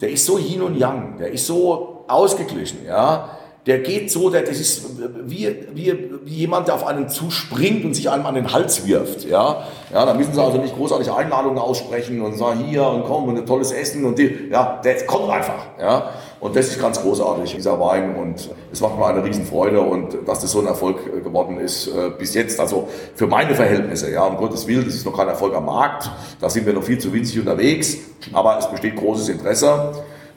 [0.00, 3.28] Der ist so Yin und Yang, der ist so ausgeglichen, ja.
[3.66, 4.84] Der geht so, der, das ist
[5.24, 9.24] wie, wie, wie jemand, der auf einen zuspringt und sich einem an den Hals wirft.
[9.24, 13.24] Ja, ja da müssen sie also nicht großartig Einladungen aussprechen und sagen, hier und komm
[13.24, 15.66] und ein tolles Essen und die, ja, der kommt einfach.
[15.80, 20.16] Ja, und das ist ganz großartig, dieser Wein und es macht mir eine Riesenfreude und
[20.26, 24.24] dass das so ein Erfolg geworden ist äh, bis jetzt, also für meine Verhältnisse, ja,
[24.24, 26.08] um Gottes Willen, das ist noch kein Erfolg am Markt,
[26.40, 27.96] da sind wir noch viel zu winzig unterwegs,
[28.32, 29.92] aber es besteht großes Interesse,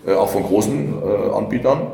[0.07, 1.91] äh, auch von großen äh, Anbietern.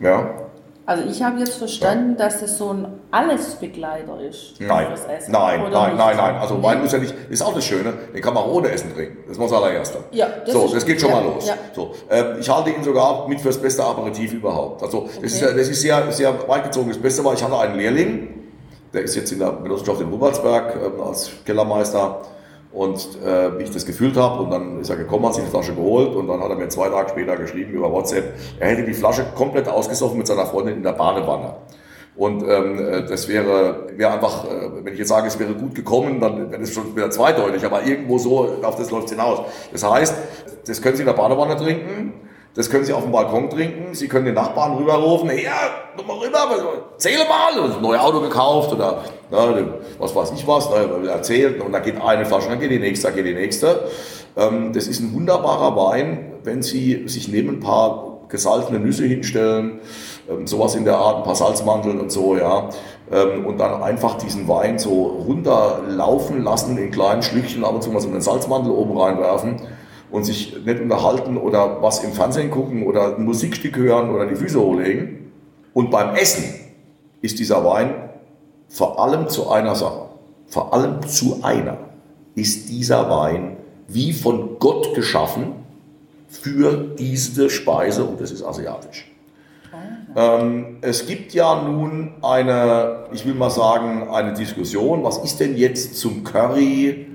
[0.00, 0.47] Ja,
[0.88, 4.58] also ich habe jetzt verstanden, dass das so ein Allesbegleiter ist.
[4.58, 4.86] Nein,
[5.28, 6.36] nein, nein, nein, nein.
[6.36, 8.94] Also Wein muss ja nicht, ist auch das Schöne, den kann man auch ohne Essen
[8.94, 9.18] trinken.
[9.28, 9.98] Das muss allererster.
[10.12, 11.46] Ja, das so, das geht schon ja, mal los.
[11.46, 11.56] Ja.
[11.74, 14.82] So, äh, ich halte ihn sogar mit fürs beste Aperitif überhaupt.
[14.82, 15.26] Also das okay.
[15.26, 16.88] ist, das ist sehr, sehr weit gezogen.
[16.88, 18.46] Das Beste war, ich hatte einen Lehrling,
[18.94, 22.22] der ist jetzt in der Genossenschaft in Rubertsberg äh, als Kellermeister.
[22.70, 25.74] Und äh, ich das gefühlt habe, und dann ist er gekommen, hat sich die Flasche
[25.74, 28.92] geholt und dann hat er mir zwei Tage später geschrieben über WhatsApp, er hätte die
[28.92, 31.54] Flasche komplett ausgesoffen mit seiner Freundin in der Badewanne.
[32.18, 35.74] Und ähm, äh, das wäre, wäre einfach, äh, wenn ich jetzt sage, es wäre gut
[35.74, 39.46] gekommen, dann wäre das schon wieder zweideutig, aber irgendwo so, auf das läuft es hinaus.
[39.72, 40.14] Das heißt,
[40.66, 42.12] das können Sie in der Badewanne trinken,
[42.54, 43.94] das können Sie auf dem Balkon trinken.
[43.94, 45.52] Sie können den Nachbarn rüberrufen, ja,
[45.96, 46.38] komm mal rüber,
[46.96, 51.72] zähle mal, ein neues Auto gekauft oder ne, was weiß ich was, ne, erzählt und
[51.72, 53.88] dann geht eine Flasche, dann geht die nächste, dann geht die nächste.
[54.36, 59.80] Ähm, das ist ein wunderbarer Wein, wenn Sie sich neben ein paar gesalzene Nüsse hinstellen,
[60.28, 62.70] ähm, sowas in der Art, ein paar Salzmandeln und so, ja,
[63.12, 67.90] ähm, und dann einfach diesen Wein so runterlaufen lassen in kleinen Schlückchen, ab und zu
[67.90, 69.60] mal so einen Salzmandel oben reinwerfen
[70.10, 74.36] und sich nicht unterhalten oder was im Fernsehen gucken oder ein Musikstück hören oder die
[74.36, 75.32] Füße hochlegen.
[75.74, 76.44] Und beim Essen
[77.20, 77.94] ist dieser Wein
[78.68, 80.08] vor allem zu einer Sache,
[80.46, 81.78] vor allem zu einer,
[82.34, 83.56] ist dieser Wein
[83.88, 85.54] wie von Gott geschaffen
[86.28, 89.10] für diese Speise und das ist asiatisch.
[90.16, 95.56] Ähm, es gibt ja nun eine, ich will mal sagen, eine Diskussion, was ist denn
[95.56, 97.07] jetzt zum Curry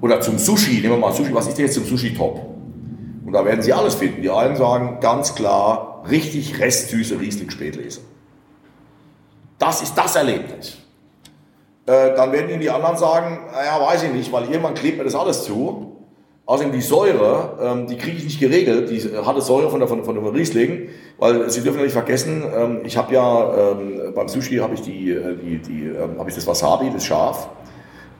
[0.00, 2.40] oder zum Sushi, nehmen wir mal Sushi, was ist denn jetzt zum Sushi top?
[3.26, 4.22] Und da werden Sie alles finden.
[4.22, 8.00] Die einen sagen ganz klar, richtig restsüße Riesling Spätlese.
[9.58, 10.78] Das ist das Erlebnis.
[11.86, 15.04] Äh, dann werden Ihnen die anderen sagen, naja, weiß ich nicht, weil irgendwann klebt mir
[15.04, 15.96] das alles zu.
[16.46, 20.02] Außerdem die Säure, ähm, die kriege ich nicht geregelt, die harte Säure von der, von,
[20.02, 20.88] von der Riesling,
[21.18, 24.80] weil Sie dürfen ja nicht vergessen, ähm, ich habe ja ähm, beim Sushi habe ich
[24.80, 27.50] die, äh, die, die ähm, habe ich das Wasabi, das Schaf.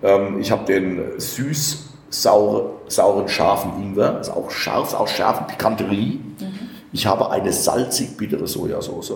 [0.03, 5.45] Ähm, ich habe den süß saure, sauren, scharfen Ingwer, das ist auch scharf, auch scharfe
[5.45, 6.21] Pikanterie.
[6.41, 6.59] Mhm.
[6.93, 9.15] Ich habe eine salzig-bittere Sojasauce.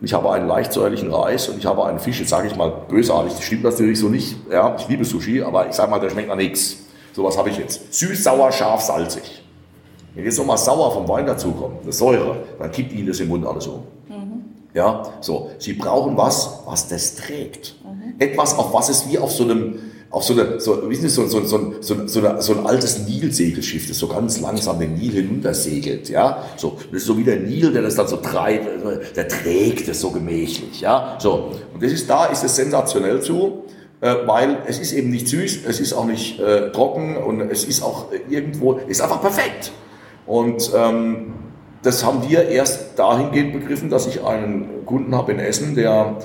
[0.00, 2.70] Ich habe einen leicht säuerlichen Reis und ich habe einen Fisch, jetzt sage ich mal
[2.88, 4.36] bösartig, das stimmt natürlich so nicht.
[4.50, 6.76] Ja, ich liebe Sushi, aber ich sage mal, der schmeckt nach nichts.
[7.12, 7.92] So was habe ich jetzt.
[7.92, 9.42] Süß, sauer, scharf, salzig.
[10.14, 13.44] Wenn jetzt nochmal sauer vom Wein dazukommt, eine Säure, dann kippt Ihnen das im Mund
[13.44, 13.82] alles um.
[14.08, 14.44] Mhm.
[14.72, 15.50] Ja, so.
[15.58, 17.74] Sie brauchen was, was das trägt.
[18.18, 19.78] Etwas, auf was es wie auf so einem,
[20.10, 23.06] auf so, eine, so, wissen Sie, so, so, so, so, so, eine, so ein altes
[23.06, 27.40] Nilsegelschiff, das so ganz langsam den Nil hinuntersegelt, ja, so, das ist so wie der
[27.40, 28.66] Nil, der das dann so treibt,
[29.16, 33.64] der trägt es so gemächlich, ja, so, und das ist, da ist es sensationell zu,
[34.00, 37.64] äh, weil es ist eben nicht süß, es ist auch nicht äh, trocken und es
[37.64, 39.72] ist auch irgendwo, ist einfach perfekt.
[40.24, 41.34] Und ähm,
[41.82, 46.18] das haben wir erst dahingehend begriffen, dass ich einen Kunden habe in Essen, der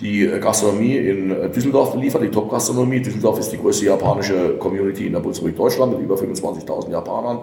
[0.00, 3.00] die Gastronomie in Düsseldorf beliefert, die Top-Gastronomie.
[3.00, 7.40] Düsseldorf ist die größte japanische Community in der Bundesrepublik Deutschland mit über 25.000 Japanern,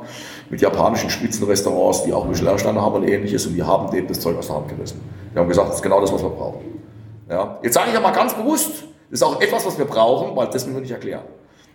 [0.49, 4.37] mit japanischen Spitzenrestaurants, die auch Michelin-Sterne haben und ähnliches und die haben dem das Zeug
[4.37, 5.01] aus der Hand gerissen.
[5.33, 6.61] Die haben gesagt, das ist genau das, was wir brauchen.
[7.29, 7.59] Ja.
[7.61, 10.65] Jetzt sage ich aber ganz bewusst, das ist auch etwas, was wir brauchen, weil das
[10.65, 11.23] müssen wir nicht erklären.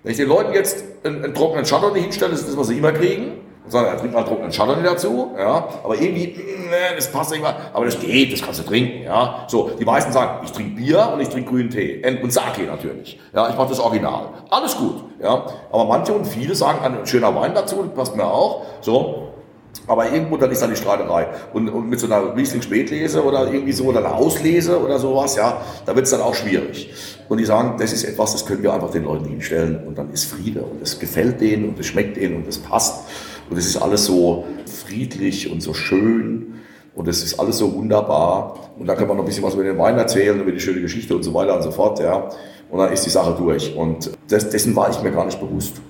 [0.03, 2.78] Wenn ich den Leuten jetzt einen, einen trockenen Chardonnay hinstelle, das ist das, was sie
[2.78, 3.35] immer kriegen,
[3.68, 7.54] sondern er trinkt mal trockenen Chardonnay dazu, ja, aber irgendwie, ne, das passt nicht mal,
[7.72, 9.44] aber das geht, das kannst du trinken, ja.
[9.48, 13.18] So, die meisten sagen, ich trinke Bier und ich trinke grünen Tee und Sake natürlich,
[13.34, 15.46] ja, ich mache das Original, alles gut, ja.
[15.70, 19.28] Aber manche und viele sagen, ein schöner Wein dazu, das passt mir auch, so.
[19.86, 21.28] Aber irgendwo dann ist da die Streiterei.
[21.52, 25.62] Und, und mit so einer Riesling-Spätlese oder irgendwie so, oder einer Auslese oder sowas, ja,
[25.86, 26.92] da wird es dann auch schwierig.
[27.28, 30.12] Und die sagen, das ist etwas, das können wir einfach den Leuten hinstellen und dann
[30.12, 33.08] ist Friede und es gefällt denen und es schmeckt denen und es passt.
[33.51, 36.55] Und es ist alles so friedlich und so schön
[36.95, 38.55] und es ist alles so wunderbar.
[38.78, 40.80] Und da kann man noch ein bisschen was über den Wein erzählen, über die schöne
[40.80, 42.01] Geschichte und so weiter und so fort.
[42.01, 42.28] Ja.
[42.70, 43.74] Und dann ist die Sache durch.
[43.76, 45.80] Und das, dessen war ich mir gar nicht bewusst.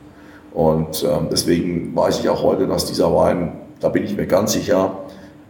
[0.53, 4.53] Und ähm, deswegen weiß ich auch heute, dass dieser Wein, da bin ich mir ganz
[4.53, 4.99] sicher,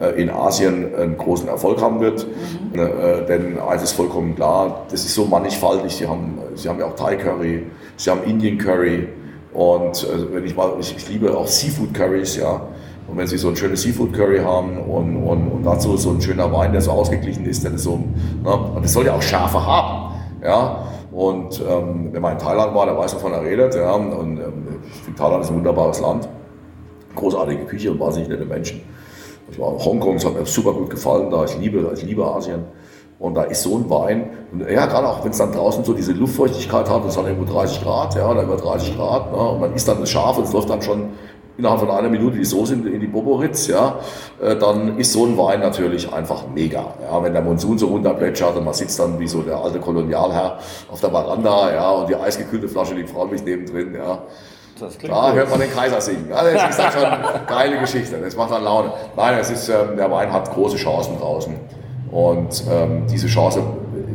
[0.01, 2.27] äh, in Asien einen großen Erfolg haben wird.
[2.73, 2.79] Mhm.
[2.79, 5.97] Äh, denn eins ist vollkommen klar, das ist so mannigfaltig.
[5.97, 7.65] Sie haben, sie haben ja auch Thai Curry,
[7.97, 9.09] sie haben Indian Curry,
[9.53, 12.61] und äh, wenn ich mal, ich, ich, liebe auch Seafood Curries, ja.
[13.09, 16.23] Und wenn Sie so ein schönes Seafood Curry haben und, und, und dazu so ein
[16.23, 17.97] schöner Wein, der so ausgeglichen ist, dann ist so,
[18.43, 20.15] ne, und das soll ja auch Schärfe haben.
[20.43, 23.75] Ja, und ähm, wenn man in Thailand war, der weiß, wovon er redet.
[23.75, 26.29] Ja, und ähm, ich finde, Thailand ist ein wunderbares Land.
[27.15, 28.81] Großartige Küche und wahnsinnig nette Menschen.
[29.51, 31.45] Ich war in Hongkong, es hat mir super gut gefallen da.
[31.45, 32.65] Ich liebe, ich liebe Asien.
[33.23, 35.93] Und da ist so ein Wein, und ja, gerade auch wenn es dann draußen so
[35.93, 39.61] diese Luftfeuchtigkeit hat, es hat irgendwo 30 Grad, ja, oder über 30 Grad, ne, und
[39.61, 41.11] man isst dann das Scharf und es läuft dann schon
[41.57, 44.01] innerhalb von einer Minute die Soße in, die Boboritz, ja,
[44.43, 46.85] äh, dann ist so ein Wein natürlich einfach mega.
[47.01, 50.59] Ja, wenn der Monsun so runterplätschert und man sitzt dann wie so der alte Kolonialherr
[50.91, 54.19] auf der Veranda, ja, und die eisgekühlte Flasche liegt freundlich nebendrin, ja.
[55.07, 56.27] da hört man den Kaiser singen.
[56.29, 58.19] Ja, das ist dann schon eine geile Geschichte.
[58.19, 58.91] Das macht dann Laune.
[59.17, 61.55] Nein, es ist, ähm, der Wein hat große Chancen draußen.
[62.13, 63.63] Und ähm, diese Chance,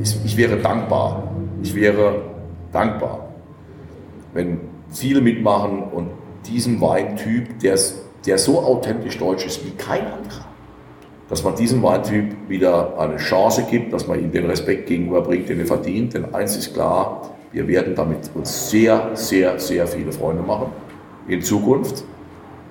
[0.01, 1.23] ich, ich wäre dankbar.
[1.63, 2.21] Ich wäre
[2.71, 3.27] dankbar,
[4.33, 4.59] wenn
[4.91, 6.09] viele mitmachen und
[6.45, 7.77] diesen Weintyp, der,
[8.25, 10.45] der so authentisch deutsch ist wie kein anderer,
[11.27, 15.59] dass man diesem Weintyp wieder eine Chance gibt, dass man ihm den Respekt gegenüberbringt, den
[15.59, 16.13] er verdient.
[16.13, 20.67] Denn eins ist klar, wir werden damit uns sehr, sehr, sehr viele Freunde machen
[21.27, 22.03] in Zukunft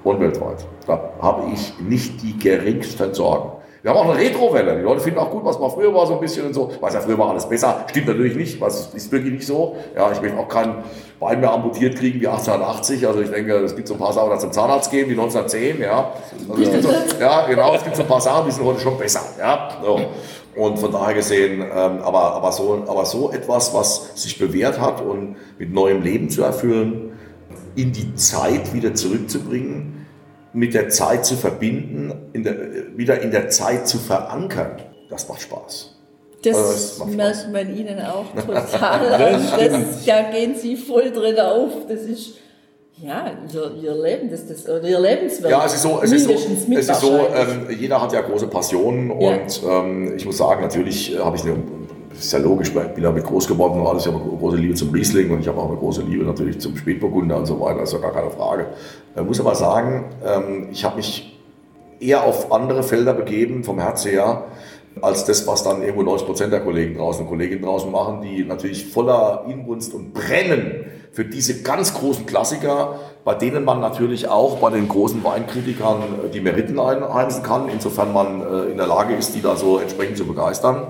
[0.05, 0.64] und weltweit.
[0.87, 3.56] Da habe ich nicht die geringsten Sorgen.
[3.87, 4.78] Wir haben auch eine Retrowelle.
[4.78, 6.72] Die Leute finden auch gut, was mal früher war, so ein bisschen und so.
[6.80, 7.84] Weiß ja, früher war alles besser.
[7.89, 8.61] Stimmt natürlich nicht.
[8.61, 9.76] Was ist wirklich nicht so.
[9.95, 10.82] Ja, ich möchte auch keinen
[11.20, 13.07] Bein mehr amputiert kriegen wie 1880.
[13.07, 15.80] Also ich denke, es gibt so ein paar Sachen, die zum Zahnarzt gehen, wie 1910.
[15.80, 16.12] Ja,
[16.51, 16.89] also,
[17.20, 17.76] ja genau.
[17.76, 19.20] Es gibt so ein paar Sachen, die sind heute schon besser.
[19.39, 20.01] Ja, so.
[20.57, 25.01] Und von daher gesehen, ähm, aber, aber, so, aber so etwas, was sich bewährt hat
[25.01, 27.12] und mit neuem Leben zu erfüllen,
[27.76, 29.96] in die Zeit wieder zurückzubringen,
[30.57, 32.57] mit der Zeit zu verbinden, in der,
[32.97, 35.95] wieder in der Zeit zu verankern, das macht Spaß.
[36.43, 37.53] Das, also das macht merkt Spaß.
[37.53, 39.43] man Ihnen auch total an.
[39.59, 41.73] Das, da gehen Sie voll drin auf.
[41.89, 42.37] Das ist
[42.99, 45.51] ja, ihr, ihr Leben, das, das, oder ihr Lebenswerk.
[45.51, 48.47] Ja, es ist so, es ist so, es ist so ähm, jeder hat ja große
[48.47, 49.35] Passionen ja.
[49.35, 51.59] und ähm, ich muss sagen, natürlich äh, habe ich eine
[52.19, 54.07] ist ja logisch, ich bin damit groß geworden alles.
[54.07, 56.59] Ich habe eine große Liebe zum Riesling und ich habe auch eine große Liebe natürlich
[56.59, 58.67] zum Spätburgunder und so weiter, das ist ja gar keine Frage.
[59.14, 61.39] Ich muss aber sagen, ähm, ich habe mich
[62.01, 64.45] eher auf andere Felder begeben, vom Herz her,
[65.03, 68.45] als das, was dann irgendwo 90 Prozent der Kollegen draußen und Kolleginnen draußen machen, die
[68.45, 74.59] natürlich voller Inbrunst und brennen für diese ganz großen Klassiker, bei denen man natürlich auch
[74.59, 79.14] bei den großen Weinkritikern äh, die Meriten einheimsen kann, insofern man äh, in der Lage
[79.14, 80.89] ist, die da so entsprechend zu begeistern.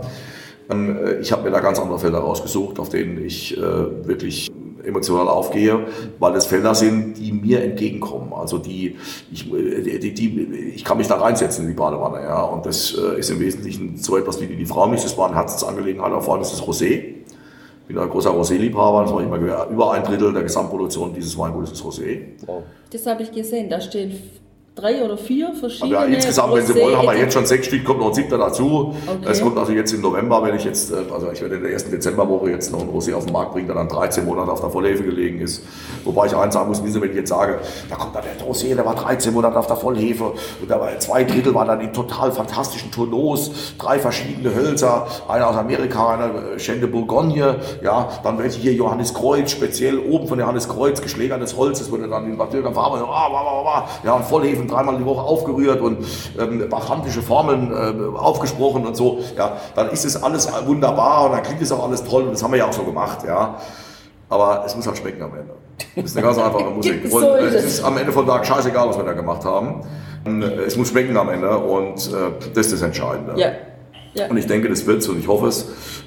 [0.68, 4.50] Äh, ich habe mir da ganz andere Felder rausgesucht, auf denen ich äh, wirklich
[4.84, 5.86] emotional aufgehe,
[6.20, 8.32] weil es Felder sind, die mir entgegenkommen.
[8.32, 8.96] Also die
[9.32, 12.22] ich, äh, die, die, ich kann mich da reinsetzen in die Badewanne.
[12.22, 12.42] Ja.
[12.42, 15.02] Und das ist im Wesentlichen so etwas wie die, die Frau mich.
[15.02, 17.14] Das war eine Herzensangelegenheit, vor allem ist das Rosé.
[17.88, 21.70] Ich bin ein großer Rosé-Liebhaber, das war immer über ein Drittel der Gesamtproduktion dieses Weingutes
[21.70, 22.18] ist Rosé.
[22.90, 24.12] Das habe ich gesehen, da stehen
[24.76, 25.96] drei oder vier verschiedene.
[25.96, 28.14] Aber ja, insgesamt, wenn Sie wollen, haben wir jetzt schon sechs Stück, kommt noch ein
[28.14, 28.94] siebter dazu.
[29.06, 29.26] Okay.
[29.30, 31.72] Es kommt also jetzt im November, wenn ich jetzt, äh, also ich werde in der
[31.72, 34.60] ersten Dezemberwoche jetzt noch ein Rosé auf den Markt bringen, der dann 13 Monate auf
[34.60, 35.62] der Vollhefe gelegen ist.
[36.04, 37.58] Wobei ich eins sagen muss, wenn ich jetzt sage,
[37.88, 40.98] da kommt dann der Rosé, der war 13 Monate auf der Vollhefe und da war
[40.98, 46.26] zwei Drittel waren dann in total fantastischen Tonneaus, drei verschiedene Hölzer, einer aus Amerika, einer
[46.26, 51.00] äh, Chêne de Bourgogne, ja, dann welche hier Johannes Kreuz, speziell oben von Johannes Kreuz,
[51.00, 53.06] geschlägertes Holz, das wurde dann in Bad Farbe,
[54.04, 55.98] ja, und Vollhefen Stunden, dreimal die Woche aufgerührt und
[56.38, 61.42] ähm, bachantische Formeln äh, aufgesprochen und so, ja, dann ist es alles wunderbar und dann
[61.42, 63.56] klingt es auch alles toll und das haben wir ja auch so gemacht, ja.
[64.28, 65.54] Aber es muss halt schmecken am Ende.
[65.94, 67.12] Das ist eine ganz einfache Musik.
[67.12, 69.82] Und es ist am Ende vom Tag scheißegal, was wir da gemacht haben.
[70.66, 73.34] Es muss schmecken am Ende und äh, das ist das Entscheidende.
[73.36, 73.50] Ja.
[74.14, 74.28] Ja.
[74.28, 75.66] Und ich denke, das wird so und ich hoffe es.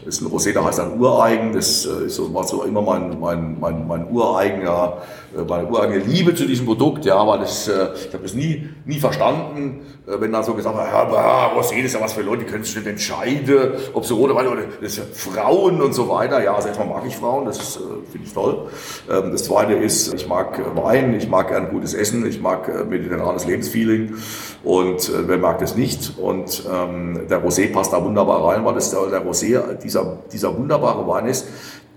[0.09, 1.53] Das ist ein Rosé, der heißt ein Ureigen.
[1.53, 4.97] Das äh, ist so, war so immer mein, mein, mein, mein ureigener
[5.37, 8.67] äh, meine ureigene Liebe zu diesem Produkt, ja, weil das, äh, ich habe das nie,
[8.85, 12.51] nie verstanden, wenn dann so gesagt wird, ja, Rosé, ist ja was für Leute, die
[12.51, 16.43] können sich nicht entscheiden, ob sie rote Wein oder das ist Frauen und so weiter.
[16.43, 17.79] Ja, also erstmal mag ich Frauen, das
[18.11, 18.69] finde ich toll.
[19.09, 23.45] Ähm, das zweite ist, ich mag Wein, ich mag gern gutes Essen, ich mag mediterranes
[23.45, 24.15] Lebensfeeling
[24.63, 26.13] und wer mag das nicht?
[26.17, 29.98] Und ähm, der Rosé passt da wunderbar rein, weil das der, der Rosé dieser,
[30.31, 31.47] dieser wunderbare Wein ist,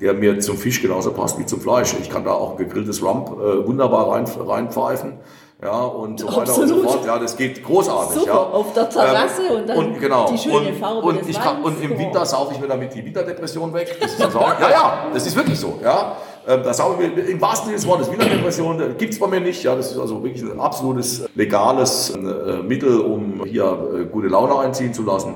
[0.01, 1.95] der mir zum Fisch genauso passt wie zum Fleisch.
[2.01, 5.19] Ich kann da auch gegrilltes Rump äh, wunderbar rein, reinpfeifen.
[5.63, 6.73] Ja, und so weiter Absolut.
[6.73, 7.07] und so fort.
[7.07, 8.19] Ja, das geht großartig.
[8.19, 8.37] Super, ja.
[8.37, 10.29] auf der Terrasse ähm, und dann und, genau.
[10.29, 13.05] die schöne und, Farbe und, ich kann, und im Winter saufe ich mir damit die
[13.05, 13.97] Winterdepression weg.
[14.01, 15.79] Das ist ja, ja, das ist wirklich so.
[15.81, 16.17] Ja.
[16.49, 19.41] Ähm, das ich mir, Im wahrsten Sinne des Wortes, Winterdepression äh, gibt es bei mir
[19.41, 19.63] nicht.
[19.63, 23.65] Ja, das ist also wirklich ein absolutes legales äh, Mittel, um hier
[24.01, 25.35] äh, gute Laune einziehen zu lassen.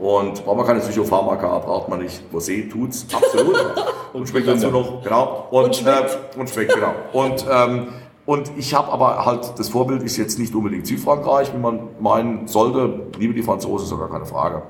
[0.00, 2.22] Und braucht man keine Psychopharmaka, braucht man nicht.
[2.32, 3.56] Rosé tut's absolut.
[4.14, 5.46] und schmeckt dazu noch, genau.
[5.50, 6.18] Und, und schmeckt.
[6.34, 6.94] Äh, und schmeckt, genau.
[7.12, 7.88] Und ähm,
[8.26, 12.46] und ich habe aber halt, das Vorbild ist jetzt nicht unbedingt Südfrankreich, wie man meinen
[12.46, 13.06] sollte.
[13.18, 14.62] Liebe die Franzosen, sogar keine Frage.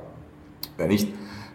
[0.78, 1.08] Wer nicht?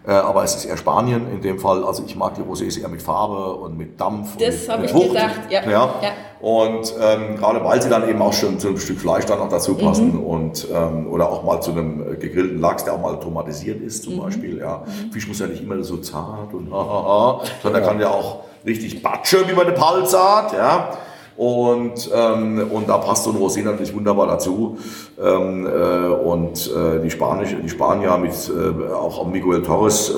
[0.08, 1.84] Äh, aber es ist eher Spanien in dem Fall.
[1.84, 4.38] Also ich mag die Rosés eher mit Farbe und mit Dampf.
[4.38, 5.10] Das habe ich Wucht.
[5.10, 5.64] gedacht, ja.
[5.64, 5.70] ja.
[6.01, 6.12] ja.
[6.41, 9.49] Und ähm, gerade weil sie dann eben auch schon zu einem Stück Fleisch dann noch
[9.49, 10.24] dazu passen mhm.
[10.24, 14.03] und ähm, oder auch mal zu einem äh, gegrillten Lachs, der auch mal tomatisiert ist
[14.03, 14.20] zum mhm.
[14.20, 14.60] Beispiel.
[14.60, 14.84] Ja.
[14.86, 15.12] Mhm.
[15.12, 17.88] Fisch muss ja nicht immer so zart und ha, ha, ha, sondern ja.
[17.88, 20.53] kann ja auch richtig batsche, wie man eine Palz sagt.
[20.53, 20.91] Ja.
[21.38, 24.78] Und, ähm, und da passt so ein Rosé natürlich wunderbar dazu.
[25.22, 30.14] Ähm, äh, und äh, die, Spanische, die Spanier mit äh, auch Miguel Torres, äh,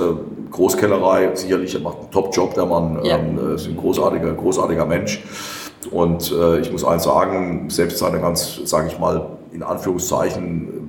[0.51, 3.18] Großkellerei, sicherlich macht einen Top-Job, der Mann, ja.
[3.18, 5.24] ähm, ist ein großartiger, großartiger Mensch.
[5.91, 10.86] Und äh, ich muss eins sagen, selbst seine ganz, sage ich mal, in Anführungszeichen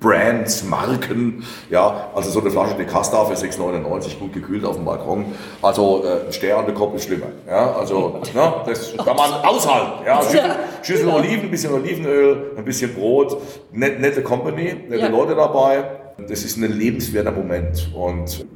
[0.00, 4.84] Brands, Marken, ja, also so eine Flasche de Casta für 6,99 gut gekühlt auf dem
[4.84, 5.26] Balkon.
[5.60, 7.26] Also äh, ein Stern an der Kopf ist schlimmer.
[7.48, 10.04] Ja, also ne, das kann man aushalten.
[10.06, 10.50] Ja, Schüssel,
[10.82, 11.18] Schüssel genau.
[11.18, 13.36] Oliven, ein bisschen Olivenöl, ein bisschen Brot,
[13.72, 15.08] net, nette Company, nette ja.
[15.08, 15.84] Leute dabei.
[16.28, 17.90] Das ist ein lebenswerter Moment.
[17.94, 18.46] Und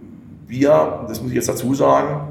[0.47, 2.29] wir, das muss ich jetzt dazu sagen,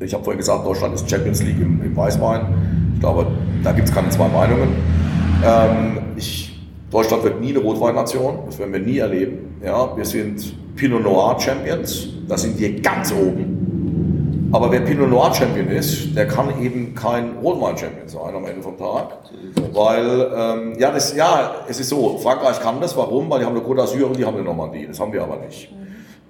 [0.00, 2.92] ich habe vorhin gesagt, Deutschland ist Champions League im, im Weißwein.
[2.94, 3.26] Ich glaube,
[3.64, 4.76] da gibt es keine zwei Meinungen.
[5.44, 6.47] Ähm, ich
[6.90, 9.60] Deutschland wird nie eine Rotweinnation, das werden wir nie erleben.
[9.62, 14.48] Ja, wir sind Pinot Noir Champions, da sind wir ganz oben.
[14.50, 18.62] Aber wer Pinot Noir Champion ist, der kann eben kein Rotwein Champion sein am Ende
[18.62, 19.18] vom Tag.
[19.74, 23.28] Weil, ähm, ja, das, ja, es ist so, Frankreich kann das, warum?
[23.28, 25.36] Weil die haben eine Côte d'Azur und die haben eine Normandie, das haben wir aber
[25.36, 25.70] nicht.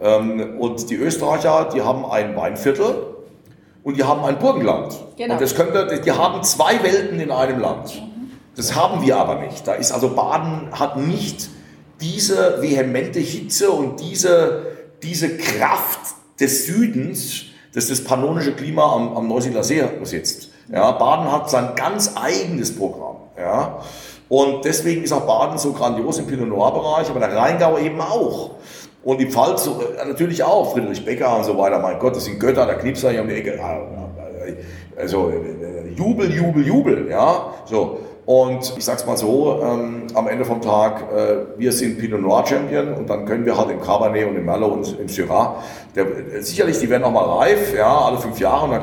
[0.01, 3.07] Ähm, und die Österreicher, die haben ein Weinviertel
[3.85, 4.97] und die haben ein Burgenland.
[5.17, 5.35] Genau.
[5.35, 8.03] Und das könnte, die haben zwei Welten in einem Land.
[8.59, 9.69] Das haben wir aber nicht.
[9.69, 11.49] Da ist also Baden hat nicht
[12.01, 14.63] diese vehemente Hitze und diese,
[15.01, 16.01] diese Kraft
[16.41, 20.51] des Südens, das das pannonische Klima am, am Neusiedler See besitzt.
[20.73, 23.19] Ja, Baden hat sein ganz eigenes Programm.
[23.39, 23.79] Ja.
[24.29, 28.01] Und deswegen ist auch Baden so grandios im Pinot Noir Bereich, aber der Rheingau eben
[28.01, 28.57] auch.
[29.05, 31.79] Und die Pfalz äh, natürlich auch, Friedrich Becker und so weiter.
[31.79, 33.57] Mein Gott, das sind Götter, der Knipser hier um die Ecke.
[34.97, 37.09] Also äh, Jubel, Jubel, Jubel.
[37.09, 38.01] Ja, so.
[38.29, 42.47] Und ich sag's mal so, ähm, am Ende vom Tag, äh, wir sind Pinot Noir
[42.47, 45.63] Champion und dann können wir halt im Cabernet und im Merlot und im Syrah,
[45.97, 48.83] der, äh, sicherlich, die werden auch mal reif, ja, alle fünf Jahre und dann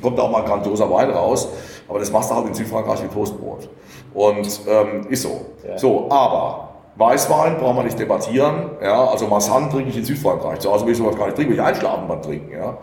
[0.00, 1.46] kommt auch mal ein grandioser Wein raus.
[1.86, 3.68] Aber das machst du halt in Südfrankreich wie Toastbrot.
[4.14, 5.44] Und ähm, ist so.
[5.68, 5.76] Ja.
[5.76, 8.70] So, aber Weißwein brauchen wir nicht debattieren.
[8.82, 10.60] Ja, also Massan trinke ich in Südfrankreich.
[10.60, 12.50] Zu Hause will ich sowas gar nicht trinken, will ich einschlafen beim Trinken.
[12.50, 12.78] Ja.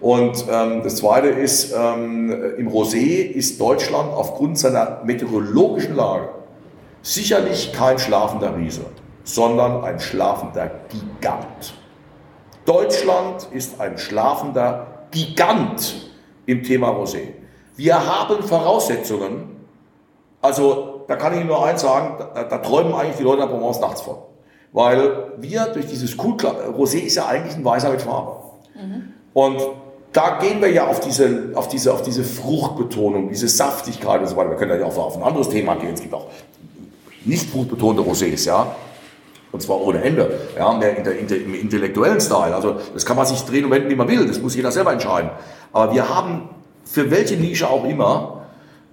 [0.00, 6.28] Und ähm, das Zweite ist, ähm, im Rosé ist Deutschland aufgrund seiner meteorologischen Lage
[7.02, 8.84] sicherlich kein schlafender Riese,
[9.24, 11.74] sondern ein schlafender Gigant.
[12.64, 16.10] Deutschland ist ein schlafender Gigant
[16.46, 17.28] im Thema Rosé.
[17.76, 19.56] Wir haben Voraussetzungen,
[20.42, 23.48] also da kann ich Ihnen nur eins sagen, da, da träumen eigentlich die Leute in
[23.48, 24.16] der Provence nachts von.
[24.72, 28.36] Weil wir durch dieses cool Rosé ist ja eigentlich ein Weißer mit Farbe.
[28.74, 29.12] Mhm.
[29.32, 29.60] Und
[30.12, 34.36] da gehen wir ja auf diese, auf diese, auf diese Fruchtbetonung, diese Saftigkeit und so
[34.36, 34.50] weiter.
[34.50, 35.94] Wir können ja auch auf ein anderes Thema gehen.
[35.94, 36.28] Es gibt auch
[37.24, 38.74] nicht fruchtbetonte Rosés, ja.
[39.52, 42.54] Und zwar ohne Ende, ja, mehr in der, in der, im intellektuellen Style.
[42.54, 44.26] Also, das kann man sich drehen und wenden, wie man will.
[44.26, 45.30] Das muss jeder selber entscheiden.
[45.72, 46.48] Aber wir haben,
[46.84, 48.36] für welche Nische auch immer,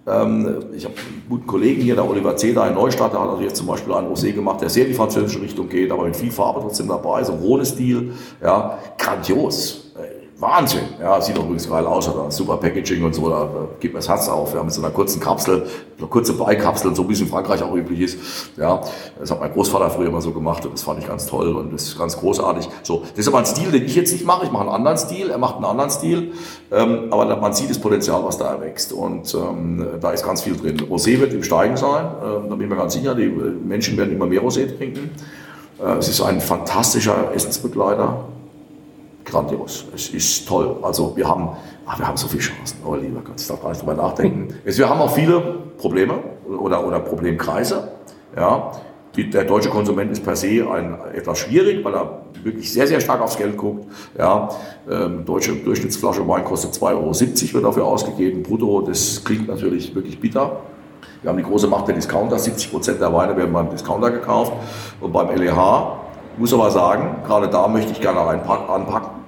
[0.05, 3.41] ähm, ich habe einen guten Kollegen hier, der Oliver Zeder in Neustadt, der hat also
[3.41, 6.15] jetzt zum Beispiel einen Rosé gemacht, der sehr in die französische Richtung geht, aber mit
[6.15, 9.82] viel Farbe trotzdem dabei, so Rhone-Stil, ja, grandios.
[10.43, 10.83] Wahnsinn.
[10.99, 14.09] Ja, sieht auch übrigens geil aus, oder super Packaging und so, da, gibt mir das
[14.09, 14.53] Herz auf.
[14.53, 15.65] Ja, mit so einer kurzen Kapsel,
[15.97, 18.17] so kurze Beikapsel, so wie es in Frankreich auch üblich ist.
[18.57, 18.81] Ja,
[19.17, 21.73] das hat mein Großvater früher immer so gemacht und das fand ich ganz toll und
[21.73, 22.67] das ist ganz großartig.
[22.83, 24.45] So, das ist aber ein Stil, den ich jetzt nicht mache.
[24.45, 26.33] Ich mache einen anderen Stil, er macht einen anderen Stil,
[26.71, 30.57] ähm, aber man sieht das Potenzial, was da erwächst und ähm, da ist ganz viel
[30.57, 30.77] drin.
[30.89, 34.13] Rosé wird im Steigen sein, ähm, da bin ich mir ganz sicher, die Menschen werden
[34.13, 35.11] immer mehr Rosé trinken.
[35.81, 38.25] Äh, es ist ein fantastischer Essensbegleiter
[39.33, 39.85] grandios.
[39.93, 40.77] Es ist toll.
[40.81, 41.49] Also wir haben,
[41.85, 42.77] ach, wir haben so viele Chancen.
[42.85, 44.53] Oh lieber Gott, ich darf gar nicht drüber nachdenken.
[44.63, 45.41] wir haben auch viele
[45.77, 46.15] Probleme
[46.47, 47.89] oder, oder Problemkreise.
[48.35, 48.71] Ja.
[49.15, 53.21] Der deutsche Konsument ist per se ein, etwas schwierig, weil er wirklich sehr, sehr stark
[53.21, 53.85] aufs Geld guckt.
[54.17, 54.49] Ja,
[54.89, 57.13] ähm, deutsche Durchschnittsflasche Wein kostet 2,70 Euro,
[57.53, 58.81] wird dafür ausgegeben, brutto.
[58.81, 60.61] Das klingt natürlich wirklich bitter.
[61.21, 62.39] Wir haben die große Macht der Discounter.
[62.39, 64.51] 70 Prozent der Weine werden beim Discounter gekauft.
[64.99, 65.99] Und beim LEH
[66.33, 69.22] ich muss aber sagen, gerade da möchte ich gerne anpacken.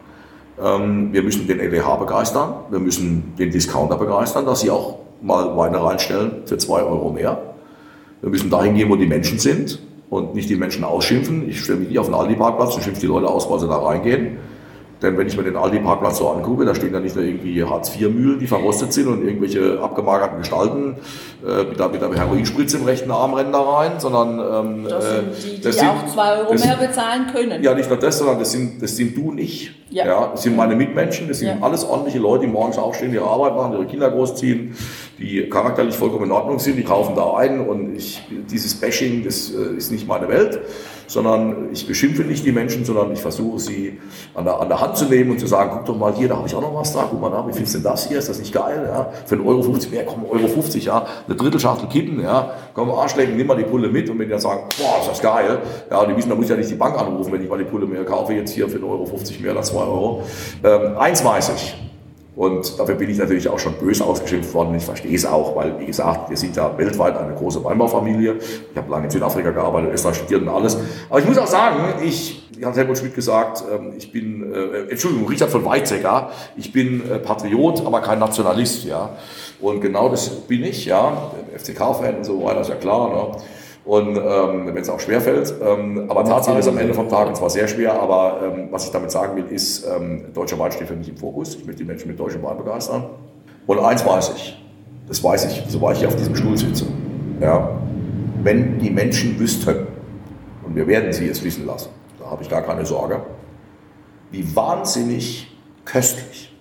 [0.64, 5.56] Ähm, wir müssen den LEH begeistern, wir müssen den Discounter begeistern, dass sie auch mal
[5.58, 7.56] Weine reinstellen für zwei Euro mehr.
[8.22, 9.80] Wir müssen dahin gehen, wo die Menschen sind
[10.10, 11.50] und nicht die Menschen ausschimpfen.
[11.50, 13.78] Ich stelle mich nicht auf den Aldi-Parkplatz und schimpfe die Leute aus, weil sie da
[13.78, 14.38] reingehen.
[15.06, 18.40] Denn wenn ich mir den Aldi-Parkplatz so angucke, da stehen da nicht nur irgendwie Hartz-IV-Mühlen,
[18.40, 20.96] die verrostet sind und irgendwelche abgemagerten Gestalten
[21.46, 25.12] äh, mit, der, mit der Heroinspritze im rechten Arm rennen da rein, sondern ähm, das
[25.12, 27.62] sind die, die sind, auch zwei Euro mehr bezahlen können.
[27.62, 29.72] Ja, nicht nur das, sondern das sind, das sind du und ich.
[29.92, 30.06] Ja.
[30.08, 31.58] ja das sind meine Mitmenschen, das sind ja.
[31.62, 34.76] alles ordentliche Leute, die morgens aufstehen, ihre Arbeit machen, ihre Kinder großziehen,
[35.20, 39.52] die charakterlich vollkommen in Ordnung sind, die kaufen da ein und ich, dieses Bashing, das
[39.52, 40.62] äh, ist nicht meine Welt,
[41.08, 44.00] sondern ich beschimpfe nicht die Menschen, sondern ich versuche sie
[44.34, 46.38] an der, an der Hand zu nehmen und zu sagen, guck doch mal hier, da
[46.38, 48.20] habe ich auch noch was da, guck mal da, wie findest du denn das hier,
[48.20, 49.10] ist das nicht geil, ja?
[49.26, 53.36] für 1,50 Euro 50 mehr, komm, Euro 50, ja, eine Drittelschachtel kippen, ja, komm, Arschlecken,
[53.36, 56.06] nimm mal die Pulle mit und wenn die dann sagen, boah, ist das geil, ja,
[56.06, 57.86] die wissen, da muss ich ja nicht die Bank anrufen, wenn ich mal die Pulle
[57.86, 60.24] mehr kaufe, jetzt hier für 1,50 Euro 50 mehr oder 2 Euro.
[60.64, 61.85] Ähm, eins weiß ich,
[62.36, 64.76] und dafür bin ich natürlich auch schon böse ausgeschimpft worden.
[64.76, 68.36] Ich verstehe es auch, weil, wie gesagt, wir sind ja weltweit eine große Weinbaufamilie.
[68.72, 70.78] Ich habe lange in Südafrika gearbeitet, Österreich studiert und alles.
[71.10, 75.30] Aber ich muss auch sagen, ich, hat Helmut Schmidt gesagt, ähm, ich bin, äh, Entschuldigung,
[75.30, 79.12] Richard von Weizsäcker, ich bin äh, Patriot, aber kein Nationalist, ja.
[79.62, 81.32] Und genau das bin ich, ja.
[81.56, 83.38] FCK-Fan und so weiter, ist ja klar, ne?
[83.86, 85.54] Und ähm, wenn es auch schwer fällt.
[85.64, 88.86] Ähm, aber Tatsache ist am Ende vom Tag, und zwar sehr schwer, aber ähm, was
[88.86, 91.56] ich damit sagen will, ist, ähm, deutscher Wein steht für mich im Fokus.
[91.56, 93.06] Ich möchte die Menschen mit deutschem Wein begeistern.
[93.68, 94.64] Und eins weiß ich,
[95.08, 96.86] das weiß ich, sobald ich hier auf diesem Stuhl sitze.
[97.40, 97.70] Ja,
[98.42, 99.88] wenn die Menschen wüssten,
[100.66, 103.22] und wir werden sie es wissen lassen, da habe ich gar keine Sorge,
[104.32, 106.56] wie wahnsinnig köstlich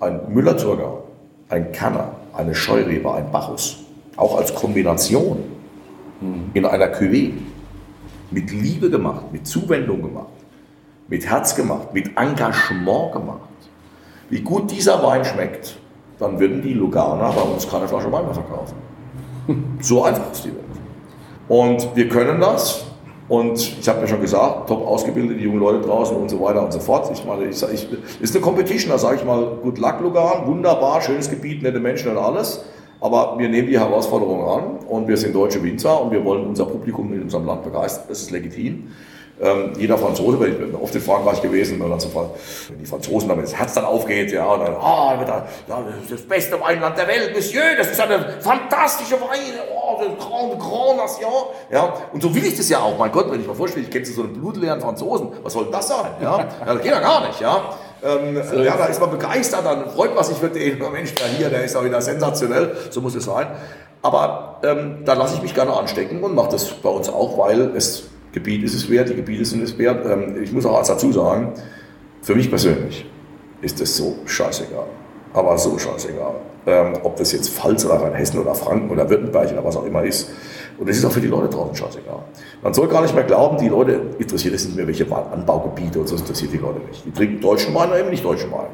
[0.00, 1.04] ein Müller-Thurgau,
[1.48, 3.84] ein Kanner, eine Scheurebe, ein Bacchus,
[4.16, 5.55] auch als Kombination
[6.54, 7.32] in einer Cuvée
[8.30, 10.32] mit Liebe gemacht, mit Zuwendung gemacht,
[11.08, 13.40] mit Herz gemacht, mit Engagement gemacht,
[14.30, 15.78] wie gut dieser Wein schmeckt,
[16.18, 18.74] dann würden die Luganer bei uns keine Flasche Wein mehr verkaufen.
[19.80, 20.64] So einfach ist die Welt.
[21.48, 22.84] Und wir können das.
[23.28, 26.72] Und ich habe ja schon gesagt, top ausgebildete junge Leute draußen und so weiter und
[26.72, 27.10] so fort.
[27.12, 27.88] Ich meine, ich, ich,
[28.20, 32.10] ist eine Competition, da sage ich mal, gut Luck Lugan, wunderbar, schönes Gebiet, nette Menschen
[32.10, 32.64] und alles.
[33.00, 36.66] Aber wir nehmen die Herausforderung an und wir sind deutsche Winzer und wir wollen unser
[36.66, 38.04] Publikum in unserem Land begeistern.
[38.08, 38.88] Das ist legitim.
[39.38, 43.28] Ähm, jeder Franzose, weil ich bin oft in Frankreich gewesen, wenn, so, wenn die Franzosen
[43.28, 46.96] damit das Herz dann aufgeht, ja, und dann, ah, da, das ist das beste Weinland
[46.96, 52.22] der Welt, Monsieur, das ist eine fantastische Weine, oh, das Grand, Grand Nation, ja, und
[52.22, 54.22] so will ich das ja auch, mein Gott, wenn ich mir vorstelle, ich kenne so
[54.22, 57.74] einen blutleeren Franzosen, was soll das sein, ja, ja das geht ja gar nicht, ja,
[58.06, 61.26] ähm, so ja, da ist man begeistert, dann freut man sich für den, Mensch, der
[61.26, 63.48] hier, der ist auch wieder sensationell, so muss es sein.
[64.02, 67.72] Aber ähm, da lasse ich mich gerne anstecken und mache das bei uns auch, weil
[67.74, 70.04] es Gebiet ist es wert, die Gebiete sind es wert.
[70.06, 71.54] Ähm, ich muss auch eins dazu sagen,
[72.22, 73.06] für mich persönlich
[73.62, 74.86] ist das so scheißegal.
[75.32, 76.34] Aber so scheißegal.
[76.66, 80.04] Ähm, ob das jetzt Pfalz oder Rheinhessen oder Franken oder Württemberg oder was auch immer
[80.04, 80.30] ist.
[80.78, 82.18] Und das ist auch für die Leute draußen scheißegal.
[82.62, 86.08] Man soll gar nicht mehr glauben, die Leute interessiert es nicht mehr, welche Anbaugebiete und
[86.08, 87.04] so interessiert die Leute nicht.
[87.04, 88.68] Die trinken deutschen Wein oder eben nicht deutschen Wein.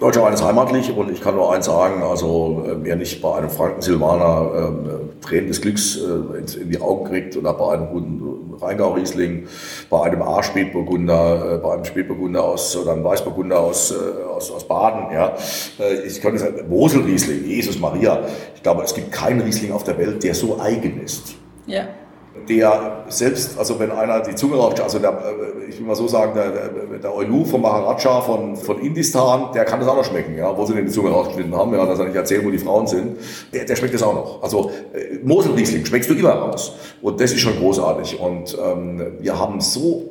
[0.00, 3.34] Deutscher Wein ist heimatlich und ich kann nur eins sagen, also äh, wer nicht bei
[3.34, 8.54] einem Franken-Silvaner äh, Tränen des Glücks äh, in die Augen kriegt oder bei einem guten
[8.62, 9.46] Rheingau-Riesling,
[9.90, 14.66] bei einem A-Spätburgunder, äh, bei einem Spätburgunder aus oder einem Weißburgunder aus, äh, aus, aus
[14.66, 15.36] Baden, ja,
[15.78, 18.22] äh, ich könnte sagen, Mosel-Riesling, Jesus Maria,
[18.54, 21.34] ich glaube, es gibt keinen Riesling auf der Welt, der so eigen ist.
[21.66, 21.84] Ja
[22.48, 26.06] der selbst, also wenn einer die Zunge raucht, also der, äh, ich will mal so
[26.06, 30.36] sagen, der, der, Eulu vom Maharaja von, von Indistan, der kann das auch noch schmecken,
[30.36, 32.58] ja, wo sie den die Zunge rausgeschnitten haben, ja, dass er nicht erzählen, wo die
[32.58, 33.16] Frauen sind,
[33.52, 34.42] der, der schmeckt das auch noch.
[34.42, 36.72] Also äh, Moselriesling schmeckst du immer raus.
[37.02, 38.20] Und das ist schon großartig.
[38.20, 40.10] Und ähm, wir haben so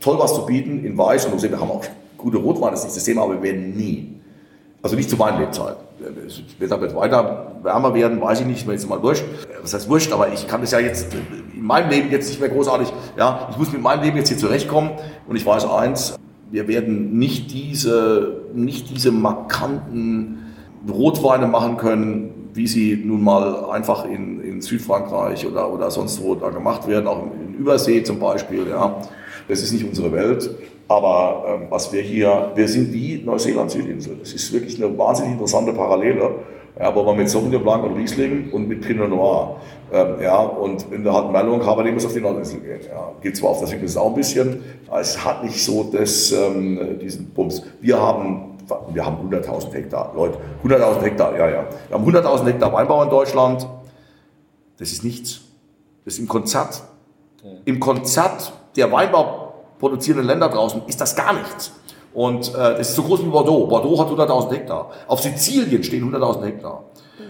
[0.00, 1.84] toll was zu bieten in Weiß und wir haben auch
[2.18, 4.16] gute Rotweine, das ist nicht das Thema, aber wir werden nie
[4.86, 5.85] also nicht zu meinen Lebzeiten.
[6.58, 9.24] Wird aber weiter wärmer werden, weiß ich nicht, mir jetzt mal wurscht.
[9.62, 12.48] Was heißt wurscht, aber ich kann das ja jetzt in meinem Leben jetzt nicht mehr
[12.50, 14.90] großartig, ja, ich muss mit meinem Leben jetzt hier zurechtkommen
[15.26, 16.18] und ich weiß eins,
[16.50, 20.46] wir werden nicht diese, nicht diese markanten
[20.88, 26.34] Rotweine machen können, wie sie nun mal einfach in, in Südfrankreich oder, oder sonst wo
[26.34, 29.00] da gemacht werden, auch in Übersee zum Beispiel, ja.
[29.48, 30.50] Das ist nicht unsere Welt.
[30.88, 34.18] Aber ähm, was wir hier, wir sind wie Neuseeland-Südinsel.
[34.20, 36.30] Das ist wirklich eine wahnsinnig interessante Parallele.
[36.78, 39.56] Ja, wo man mit Sauvignon Blanc und Riesling und mit Pinot Noir,
[39.90, 42.80] ähm, ja, und in der hat Merlot und Cabernet muss auf die Nordinsel gehen.
[42.86, 43.12] Ja.
[43.22, 46.98] Geht zwar auf der Südinsel auch ein bisschen, aber es hat nicht so das, ähm,
[47.00, 47.62] diesen Bums.
[47.80, 48.58] Wir haben,
[48.92, 51.64] wir haben 100.000 Hektar, Leute, 100.000 Hektar, ja, ja.
[51.88, 53.66] Wir haben 100.000 Hektar Weinbau in Deutschland.
[54.78, 55.40] Das ist nichts.
[56.04, 56.82] Das ist im Konzert.
[57.64, 61.72] Im Konzert der Weinbau produzierenden Länder draußen ist das gar nichts.
[62.14, 63.66] Und äh, das ist so groß wie Bordeaux.
[63.66, 64.90] Bordeaux hat 100.000 Hektar.
[65.06, 66.84] Auf Sizilien stehen 100.000 Hektar.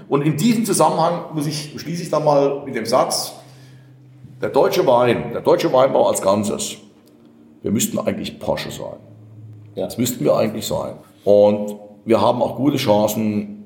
[0.09, 3.33] Und in diesem Zusammenhang muss ich, schließe ich dann mal mit dem Satz,
[4.41, 6.77] der deutsche Wein, der deutsche Weinbau als Ganzes,
[7.63, 8.99] wir müssten eigentlich Porsche sein.
[9.75, 9.87] Ja.
[9.87, 10.95] Das müssten wir eigentlich sein.
[11.25, 13.57] Und wir haben auch gute Chancen,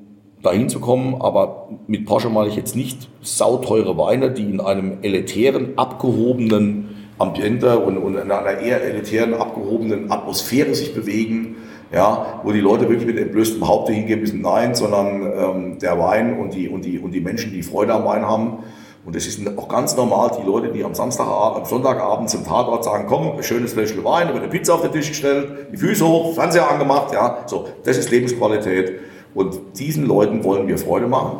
[0.41, 5.03] dahin zu kommen, aber mit Porsche meine ich jetzt nicht sauteure Weine, die in einem
[5.03, 6.89] elitären, abgehobenen
[7.21, 11.55] Ambiente und, und in einer eher elitären, abgehobenen Atmosphäre sich bewegen,
[11.91, 16.39] ja, wo die Leute wirklich mit entblößtem Haupte hingehen müssen, nein, sondern ähm, der Wein
[16.39, 18.59] und die, und, die, und die Menschen, die Freude am Wein haben.
[19.03, 22.83] Und es ist auch ganz normal, die Leute, die am Samstagabend, am Sonntagabend zum Tatort
[22.83, 26.35] sagen, komm, schönes Fläschchen Wein, über eine Pizza auf den Tisch gestellt, die Füße hoch,
[26.35, 28.99] Fernseher angemacht, ja, so, das ist Lebensqualität.
[29.33, 31.39] Und diesen Leuten wollen wir Freude machen.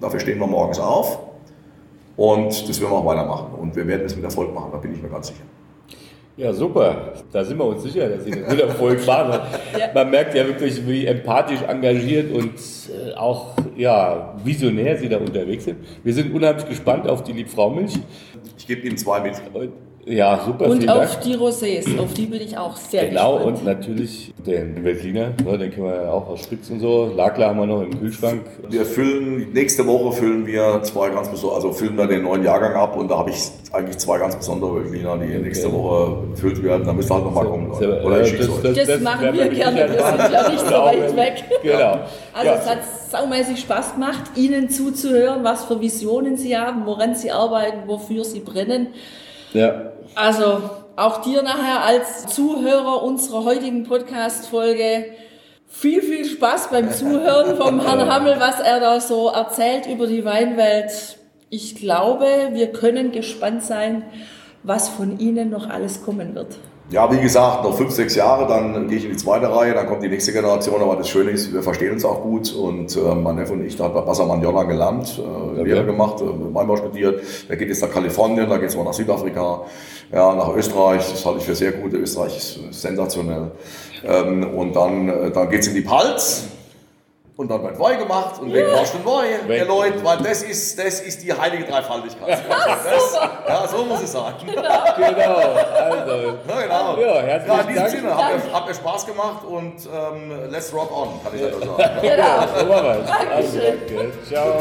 [0.00, 1.18] Dafür stehen wir morgens auf.
[2.22, 3.48] Und das werden wir auch weitermachen.
[3.60, 5.42] Und wir werden es mit Erfolg machen, da bin ich mir ganz sicher.
[6.36, 7.14] Ja, super.
[7.32, 9.40] Da sind wir uns sicher, dass Sie das mit Erfolg machen.
[9.76, 9.90] ja.
[9.92, 15.64] Man merkt ja wirklich, wie empathisch engagiert und äh, auch ja, visionär Sie da unterwegs
[15.64, 15.78] sind.
[16.04, 17.98] Wir sind unheimlich gespannt auf die Liebfraumilch.
[18.56, 19.34] Ich gebe Ihnen zwei mit.
[20.04, 20.66] Ja, super.
[20.66, 21.20] Und auf Dank.
[21.22, 23.58] die Rosés, auf die bin ich auch sehr genau, gespannt.
[23.58, 27.12] Genau, und natürlich den Veltliner, ne, den können wir ja auch ausspritzen und so.
[27.14, 28.42] Lakler haben wir noch im Kühlschrank.
[28.68, 32.74] Wir füllen, nächste Woche füllen wir zwei ganz besondere, also füllen wir den neuen Jahrgang
[32.74, 33.36] ab und da habe ich
[33.70, 35.38] eigentlich zwei ganz besondere Veltliner, die okay.
[35.38, 36.84] nächste Woche gefüllt werden.
[36.84, 37.70] Da müsst ihr halt nochmal kommen.
[37.70, 40.74] Oder, oder ich das, das, das, das, machen wir gerne, wir sind ja nicht so
[40.74, 41.44] weit weg.
[41.62, 42.00] Genau.
[42.32, 42.54] Also ja.
[42.56, 42.78] es hat
[43.08, 48.40] saumäßig Spaß gemacht, Ihnen zuzuhören, was für Visionen Sie haben, woran Sie arbeiten, wofür Sie
[48.40, 48.88] brennen.
[49.52, 49.92] Ja.
[50.14, 55.06] Also auch dir nachher als Zuhörer unserer heutigen Podcast-Folge
[55.66, 60.24] viel, viel Spaß beim Zuhören vom Herrn Hammel, was er da so erzählt über die
[60.24, 61.18] Weinwelt.
[61.48, 64.04] Ich glaube, wir können gespannt sein,
[64.62, 66.56] was von Ihnen noch alles kommen wird.
[66.92, 69.86] Ja, wie gesagt, noch fünf, sechs Jahre, dann gehe ich in die zweite Reihe, dann
[69.86, 70.82] kommt die nächste Generation.
[70.82, 72.52] Aber das Schöne ist, wir verstehen uns auch gut.
[72.52, 75.62] Und äh, mein Neffe und ich, da hat bei Bassermann Jonna gelernt, äh, okay.
[75.64, 77.22] Lehre gemacht, äh, Weinbau studiert.
[77.48, 79.62] Der geht jetzt nach Kalifornien, da geht es mal nach Südafrika,
[80.12, 81.10] ja, nach Österreich.
[81.10, 81.94] Das halte ich für sehr gut.
[81.94, 83.52] Österreich ist sensationell.
[84.04, 86.44] Ähm, und dann, äh, dann geht es in die Palz.
[87.34, 88.82] Und dann wird Weih gemacht und wegen ja.
[88.82, 92.28] den Weih, ihr Leute, weil das ist, das ist die heilige Dreifaltigkeit.
[92.28, 92.44] Das,
[93.48, 94.34] ja, so muss es sein.
[94.44, 94.60] Genau.
[94.60, 95.40] genau.
[95.80, 96.12] Also.
[96.46, 96.98] Ja, genau.
[97.00, 97.90] Ja, herzlichen ja, in diesem Dank.
[97.90, 101.48] Sinne, hat mir, hat mir Spaß gemacht und ähm, let's rock on, kann ich ja
[101.48, 101.82] nur sagen.
[102.02, 102.46] Genau.
[102.58, 103.02] So machen wir
[103.34, 104.12] Also, danke.
[104.28, 104.58] Ciao.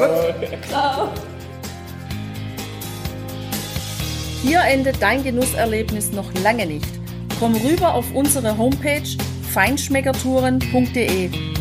[0.69, 1.09] Ciao.
[4.43, 6.87] Hier endet dein Genusserlebnis noch lange nicht.
[7.37, 9.03] Komm rüber auf unsere Homepage
[9.53, 11.60] feinschmeckertouren.de